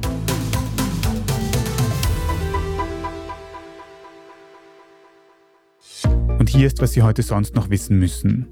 Hier 6.51 6.67
ist, 6.67 6.81
was 6.81 6.91
Sie 6.91 7.01
heute 7.01 7.23
sonst 7.23 7.55
noch 7.55 7.69
wissen 7.69 7.97
müssen. 7.97 8.47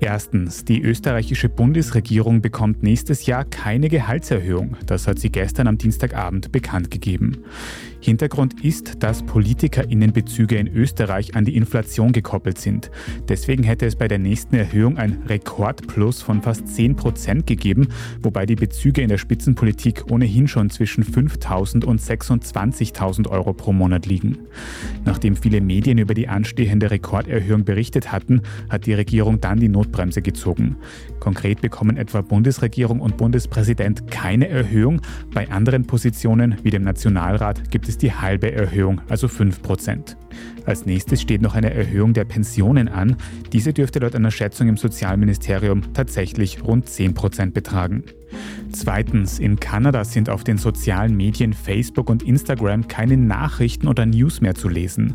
Erstens, 0.00 0.64
die 0.64 0.82
österreichische 0.82 1.48
Bundesregierung 1.48 2.42
bekommt 2.42 2.82
nächstes 2.82 3.26
Jahr 3.26 3.44
keine 3.44 3.88
Gehaltserhöhung. 3.88 4.76
Das 4.86 5.06
hat 5.06 5.18
sie 5.18 5.30
gestern 5.30 5.68
am 5.68 5.78
Dienstagabend 5.78 6.50
bekannt 6.50 6.90
gegeben. 6.90 7.44
Hintergrund 8.00 8.62
ist, 8.62 9.02
dass 9.02 9.22
PolitikerInnenbezüge 9.22 10.56
in 10.56 10.66
Österreich 10.66 11.36
an 11.36 11.46
die 11.46 11.56
Inflation 11.56 12.12
gekoppelt 12.12 12.58
sind. 12.58 12.90
Deswegen 13.28 13.62
hätte 13.62 13.86
es 13.86 13.96
bei 13.96 14.08
der 14.08 14.18
nächsten 14.18 14.56
Erhöhung 14.56 14.98
ein 14.98 15.22
Rekordplus 15.26 16.20
von 16.20 16.42
fast 16.42 16.68
10 16.68 16.96
Prozent 16.96 17.46
gegeben, 17.46 17.88
wobei 18.20 18.44
die 18.44 18.56
Bezüge 18.56 19.00
in 19.00 19.08
der 19.08 19.16
Spitzenpolitik 19.16 20.10
ohnehin 20.10 20.48
schon 20.48 20.68
zwischen 20.68 21.02
5.000 21.02 21.86
und 21.86 21.98
26.000 21.98 23.30
Euro 23.30 23.54
pro 23.54 23.72
Monat 23.72 24.04
liegen. 24.04 24.38
Nachdem 25.06 25.34
viele 25.34 25.62
Medien 25.62 25.96
über 25.96 26.12
die 26.12 26.28
anstehende 26.28 26.90
Rekorderhöhung 26.90 27.43
berichtet 27.64 28.12
hatten, 28.12 28.42
hat 28.68 28.86
die 28.86 28.94
Regierung 28.94 29.40
dann 29.40 29.60
die 29.60 29.68
Notbremse 29.68 30.22
gezogen. 30.22 30.76
Konkret 31.20 31.60
bekommen 31.60 31.96
etwa 31.96 32.20
Bundesregierung 32.20 33.00
und 33.00 33.16
Bundespräsident 33.16 34.10
keine 34.10 34.48
Erhöhung. 34.48 35.00
Bei 35.32 35.50
anderen 35.50 35.86
Positionen 35.86 36.56
wie 36.62 36.70
dem 36.70 36.82
Nationalrat 36.82 37.70
gibt 37.70 37.88
es 37.88 37.98
die 37.98 38.12
halbe 38.12 38.52
Erhöhung, 38.52 39.00
also 39.08 39.28
5 39.28 39.62
Prozent. 39.62 40.16
Als 40.66 40.86
nächstes 40.86 41.20
steht 41.20 41.42
noch 41.42 41.54
eine 41.54 41.72
Erhöhung 41.72 42.14
der 42.14 42.24
Pensionen 42.24 42.88
an. 42.88 43.16
Diese 43.52 43.72
dürfte 43.72 43.98
laut 43.98 44.14
einer 44.14 44.30
Schätzung 44.30 44.68
im 44.68 44.76
Sozialministerium 44.76 45.92
tatsächlich 45.92 46.62
rund 46.64 46.88
10 46.88 47.14
Prozent 47.14 47.54
betragen. 47.54 48.04
Zweitens, 48.72 49.38
in 49.38 49.60
Kanada 49.60 50.04
sind 50.04 50.28
auf 50.28 50.42
den 50.42 50.58
sozialen 50.58 51.16
Medien 51.16 51.52
Facebook 51.52 52.10
und 52.10 52.22
Instagram 52.22 52.88
keine 52.88 53.16
Nachrichten 53.16 53.86
oder 53.86 54.06
News 54.06 54.40
mehr 54.40 54.54
zu 54.54 54.68
lesen. 54.68 55.14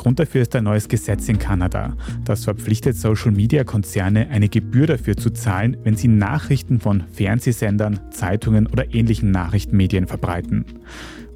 Grund 0.00 0.18
dafür 0.18 0.40
ist 0.40 0.56
ein 0.56 0.64
neues 0.64 0.88
Gesetz 0.88 1.28
in 1.28 1.38
Kanada. 1.38 1.94
Das 2.24 2.44
verpflichtet 2.44 2.96
Social-Media-Konzerne, 2.96 4.30
eine 4.30 4.48
Gebühr 4.48 4.86
dafür 4.86 5.14
zu 5.14 5.28
zahlen, 5.28 5.76
wenn 5.84 5.94
sie 5.94 6.08
Nachrichten 6.08 6.80
von 6.80 7.04
Fernsehsendern, 7.12 8.00
Zeitungen 8.10 8.66
oder 8.66 8.94
ähnlichen 8.94 9.30
Nachrichtenmedien 9.30 10.06
verbreiten. 10.06 10.64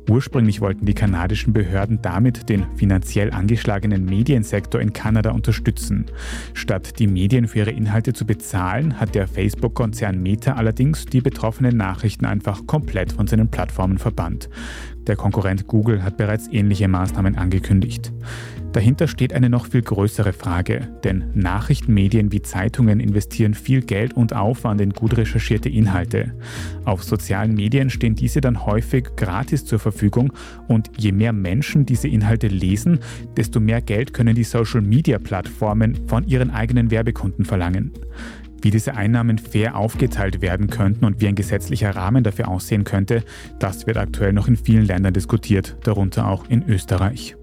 Ursprünglich 0.09 0.62
wollten 0.62 0.87
die 0.87 0.94
kanadischen 0.94 1.53
Behörden 1.53 2.00
damit 2.00 2.48
den 2.48 2.64
finanziell 2.77 3.33
angeschlagenen 3.33 4.07
Mediensektor 4.07 4.81
in 4.81 4.94
Kanada 4.94 5.33
unterstützen. 5.33 6.07
Statt 6.53 6.98
die 6.98 7.07
Medien 7.07 7.48
für 7.48 7.61
ihre 7.61 7.70
Inhalte 7.70 8.14
zu 8.14 8.27
bezahlen, 8.27 8.98
hat 8.98 9.14
der 9.14 9.29
Facebook-Konzern 9.29 10.22
Meta 10.22 10.55
allerdings 10.55 11.07
die 11.07 11.20
betroffenen 11.20 11.77
Nachrichten 11.77 12.27
einfach 12.27 12.66
komplett 12.66 13.12
von 13.12 13.27
seinen 13.27 13.48
Plattformen 13.48 13.98
verbannt. 13.98 14.48
Der 15.07 15.17
Konkurrent 15.17 15.67
Google 15.67 16.03
hat 16.03 16.17
bereits 16.17 16.49
ähnliche 16.51 16.88
Maßnahmen 16.88 17.37
angekündigt. 17.37 18.12
Dahinter 18.73 19.07
steht 19.07 19.33
eine 19.33 19.49
noch 19.49 19.67
viel 19.67 19.83
größere 19.83 20.33
Frage, 20.33 20.88
denn 21.05 21.31
Nachrichtenmedien 21.35 22.33
wie 22.33 22.43
Zeitungen 22.43 22.99
investieren 22.99 23.55
viel 23.55 23.83
Geld 23.83 24.14
und 24.14 24.35
Aufwand 24.35 24.81
in 24.81 24.90
gut 24.90 25.17
recherchierte 25.17 25.69
Inhalte. 25.69 26.35
Auf 26.85 27.05
sozialen 27.05 27.55
Medien 27.55 27.88
stehen 27.88 28.17
diese 28.17 28.40
dann 28.40 28.67
häufig 28.67 29.11
gratis 29.17 29.64
zur 29.64 29.79
Verfügung 29.79 30.33
und 30.67 30.90
je 30.97 31.12
mehr 31.12 31.33
Menschen 31.33 31.87
diese 31.87 32.09
Inhalte 32.09 32.49
lesen, 32.49 32.99
desto 33.37 33.61
mehr 33.61 33.81
Geld 33.81 34.12
können 34.12 34.35
die 34.35 34.43
Social-Media-Plattformen 34.43 36.09
von 36.09 36.27
ihren 36.27 36.51
eigenen 36.51 36.90
Werbekunden 36.90 37.45
verlangen. 37.45 37.93
Wie 38.64 38.70
diese 38.70 38.96
Einnahmen 38.96 39.37
fair 39.37 39.77
aufgeteilt 39.77 40.40
werden 40.40 40.68
könnten 40.68 41.05
und 41.05 41.20
wie 41.20 41.29
ein 41.29 41.35
gesetzlicher 41.35 41.94
Rahmen 41.94 42.24
dafür 42.24 42.48
aussehen 42.48 42.85
könnte, 42.85 43.22
das 43.59 43.87
wird 43.87 43.98
aktuell 43.98 44.33
noch 44.33 44.48
in 44.48 44.57
vielen 44.57 44.87
Ländern 44.87 45.12
diskutiert, 45.12 45.77
darunter 45.83 46.27
auch 46.27 46.48
in 46.48 46.66
Österreich. 46.66 47.37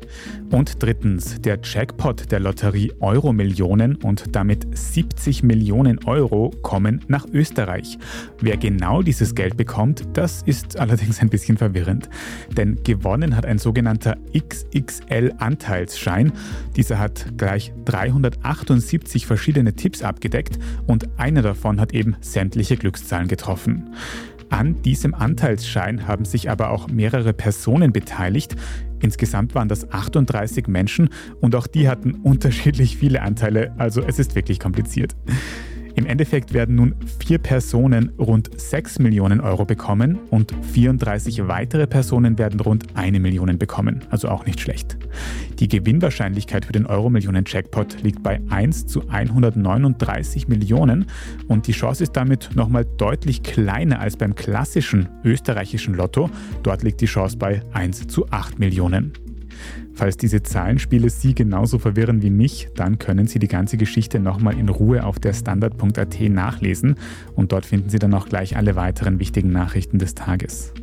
Und 0.51 0.83
drittens, 0.83 1.39
der 1.41 1.59
Jackpot 1.63 2.31
der 2.31 2.39
Lotterie 2.39 2.91
Euro-Millionen 2.99 3.95
und 3.95 4.35
damit 4.35 4.67
70 4.77 5.43
Millionen 5.43 6.03
Euro 6.05 6.51
kommen 6.61 7.01
nach 7.07 7.25
Österreich. 7.31 7.97
Wer 8.39 8.57
genau 8.57 9.01
dieses 9.01 9.33
Geld 9.33 9.55
bekommt, 9.55 10.03
das 10.13 10.41
ist 10.43 10.77
allerdings 10.81 11.21
ein 11.21 11.29
bisschen 11.29 11.57
verwirrend. 11.57 12.09
Denn 12.55 12.83
gewonnen 12.83 13.37
hat 13.37 13.45
ein 13.45 13.59
sogenannter 13.59 14.17
XXL-Anteilsschein. 14.35 16.33
Dieser 16.75 16.99
hat 16.99 17.37
gleich 17.37 17.71
378 17.85 19.25
verschiedene 19.25 19.73
Tipps 19.73 20.01
abgedeckt 20.03 20.59
und 20.85 21.07
einer 21.17 21.41
davon 21.41 21.79
hat 21.79 21.93
eben 21.93 22.15
sämtliche 22.21 22.77
Glückszahlen 22.77 23.27
getroffen. 23.27 23.93
An 24.49 24.81
diesem 24.81 25.13
Anteilsschein 25.13 26.07
haben 26.07 26.25
sich 26.25 26.49
aber 26.49 26.71
auch 26.71 26.89
mehrere 26.89 27.31
Personen 27.31 27.93
beteiligt. 27.93 28.55
Insgesamt 28.99 29.55
waren 29.55 29.69
das 29.69 29.89
38 29.91 30.67
Menschen 30.67 31.09
und 31.39 31.55
auch 31.55 31.67
die 31.67 31.87
hatten 31.87 32.15
unterschiedlich 32.15 32.97
viele 32.97 33.21
Anteile, 33.21 33.73
also 33.77 34.01
es 34.01 34.19
ist 34.19 34.35
wirklich 34.35 34.59
kompliziert. 34.59 35.15
Im 35.95 36.05
Endeffekt 36.05 36.53
werden 36.53 36.75
nun 36.75 36.95
vier 37.19 37.37
Personen 37.37 38.11
rund 38.17 38.49
6 38.59 38.99
Millionen 38.99 39.41
Euro 39.41 39.65
bekommen 39.65 40.19
und 40.29 40.53
34 40.73 41.47
weitere 41.47 41.87
Personen 41.87 42.37
werden 42.37 42.59
rund 42.59 42.95
eine 42.95 43.19
Million 43.19 43.57
bekommen, 43.57 44.01
also 44.09 44.29
auch 44.29 44.45
nicht 44.45 44.59
schlecht. 44.59 44.97
Die 45.59 45.67
Gewinnwahrscheinlichkeit 45.67 46.65
für 46.65 46.71
den 46.71 46.85
Euro-Millionen-Jackpot 46.85 48.01
liegt 48.03 48.23
bei 48.23 48.41
1 48.49 48.87
zu 48.87 49.07
139 49.09 50.47
Millionen 50.47 51.05
und 51.47 51.67
die 51.67 51.73
Chance 51.73 52.03
ist 52.03 52.15
damit 52.15 52.49
nochmal 52.55 52.85
deutlich 52.97 53.43
kleiner 53.43 53.99
als 53.99 54.17
beim 54.17 54.35
klassischen 54.35 55.09
österreichischen 55.23 55.93
Lotto. 55.93 56.29
Dort 56.63 56.83
liegt 56.83 57.01
die 57.01 57.05
Chance 57.05 57.37
bei 57.37 57.61
1 57.73 58.07
zu 58.07 58.29
8 58.31 58.59
Millionen. 58.59 59.13
Falls 59.93 60.17
diese 60.17 60.41
Zahlenspiele 60.41 61.09
Sie 61.09 61.35
genauso 61.35 61.79
verwirren 61.79 62.21
wie 62.21 62.29
mich, 62.29 62.69
dann 62.75 62.97
können 62.97 63.27
Sie 63.27 63.39
die 63.39 63.47
ganze 63.47 63.77
Geschichte 63.77 64.19
nochmal 64.19 64.57
in 64.57 64.69
Ruhe 64.69 65.03
auf 65.03 65.19
der 65.19 65.33
Standard.at 65.33 66.19
nachlesen 66.21 66.95
und 67.35 67.51
dort 67.51 67.65
finden 67.65 67.89
Sie 67.89 67.99
dann 67.99 68.13
auch 68.13 68.27
gleich 68.27 68.57
alle 68.57 68.75
weiteren 68.75 69.19
wichtigen 69.19 69.51
Nachrichten 69.51 69.99
des 69.99 70.15
Tages. 70.15 70.73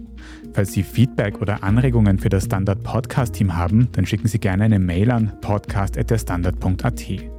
Falls 0.52 0.72
Sie 0.72 0.82
Feedback 0.82 1.40
oder 1.40 1.62
Anregungen 1.62 2.18
für 2.18 2.28
das 2.28 2.44
Standard 2.44 2.82
Podcast 2.82 3.34
Team 3.34 3.56
haben, 3.56 3.88
dann 3.92 4.06
schicken 4.06 4.28
Sie 4.28 4.38
gerne 4.38 4.64
eine 4.64 4.78
Mail 4.78 5.10
an 5.10 5.32
podcast.derstandard.at. 5.40 7.37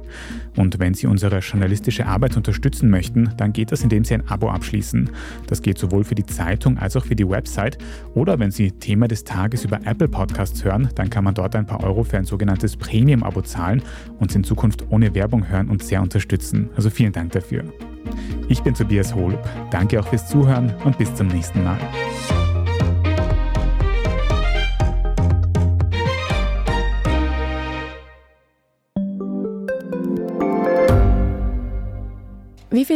Und 0.56 0.78
wenn 0.78 0.94
Sie 0.94 1.06
unsere 1.06 1.38
journalistische 1.38 2.06
Arbeit 2.06 2.36
unterstützen 2.36 2.90
möchten, 2.90 3.30
dann 3.36 3.52
geht 3.52 3.72
das, 3.72 3.82
indem 3.82 4.04
Sie 4.04 4.14
ein 4.14 4.28
Abo 4.28 4.50
abschließen. 4.50 5.10
Das 5.46 5.62
geht 5.62 5.78
sowohl 5.78 6.04
für 6.04 6.14
die 6.14 6.26
Zeitung 6.26 6.78
als 6.78 6.96
auch 6.96 7.04
für 7.04 7.16
die 7.16 7.28
Website. 7.28 7.78
Oder 8.14 8.38
wenn 8.38 8.50
Sie 8.50 8.72
Thema 8.72 9.08
des 9.08 9.24
Tages 9.24 9.64
über 9.64 9.80
Apple 9.84 10.08
Podcasts 10.08 10.64
hören, 10.64 10.88
dann 10.94 11.10
kann 11.10 11.24
man 11.24 11.34
dort 11.34 11.56
ein 11.56 11.66
paar 11.66 11.82
Euro 11.84 12.04
für 12.04 12.18
ein 12.18 12.24
sogenanntes 12.24 12.76
Premium-Abo 12.76 13.42
zahlen 13.42 13.82
und 14.18 14.34
in 14.34 14.44
Zukunft 14.44 14.84
ohne 14.90 15.14
Werbung 15.14 15.48
hören 15.48 15.68
und 15.68 15.82
sehr 15.82 16.02
unterstützen. 16.02 16.70
Also 16.76 16.90
vielen 16.90 17.12
Dank 17.12 17.32
dafür. 17.32 17.64
Ich 18.48 18.62
bin 18.62 18.74
Tobias 18.74 19.14
Holub. 19.14 19.42
Danke 19.70 20.00
auch 20.00 20.08
fürs 20.08 20.28
Zuhören 20.28 20.74
und 20.84 20.98
bis 20.98 21.14
zum 21.14 21.28
nächsten 21.28 21.62
Mal. 21.62 21.78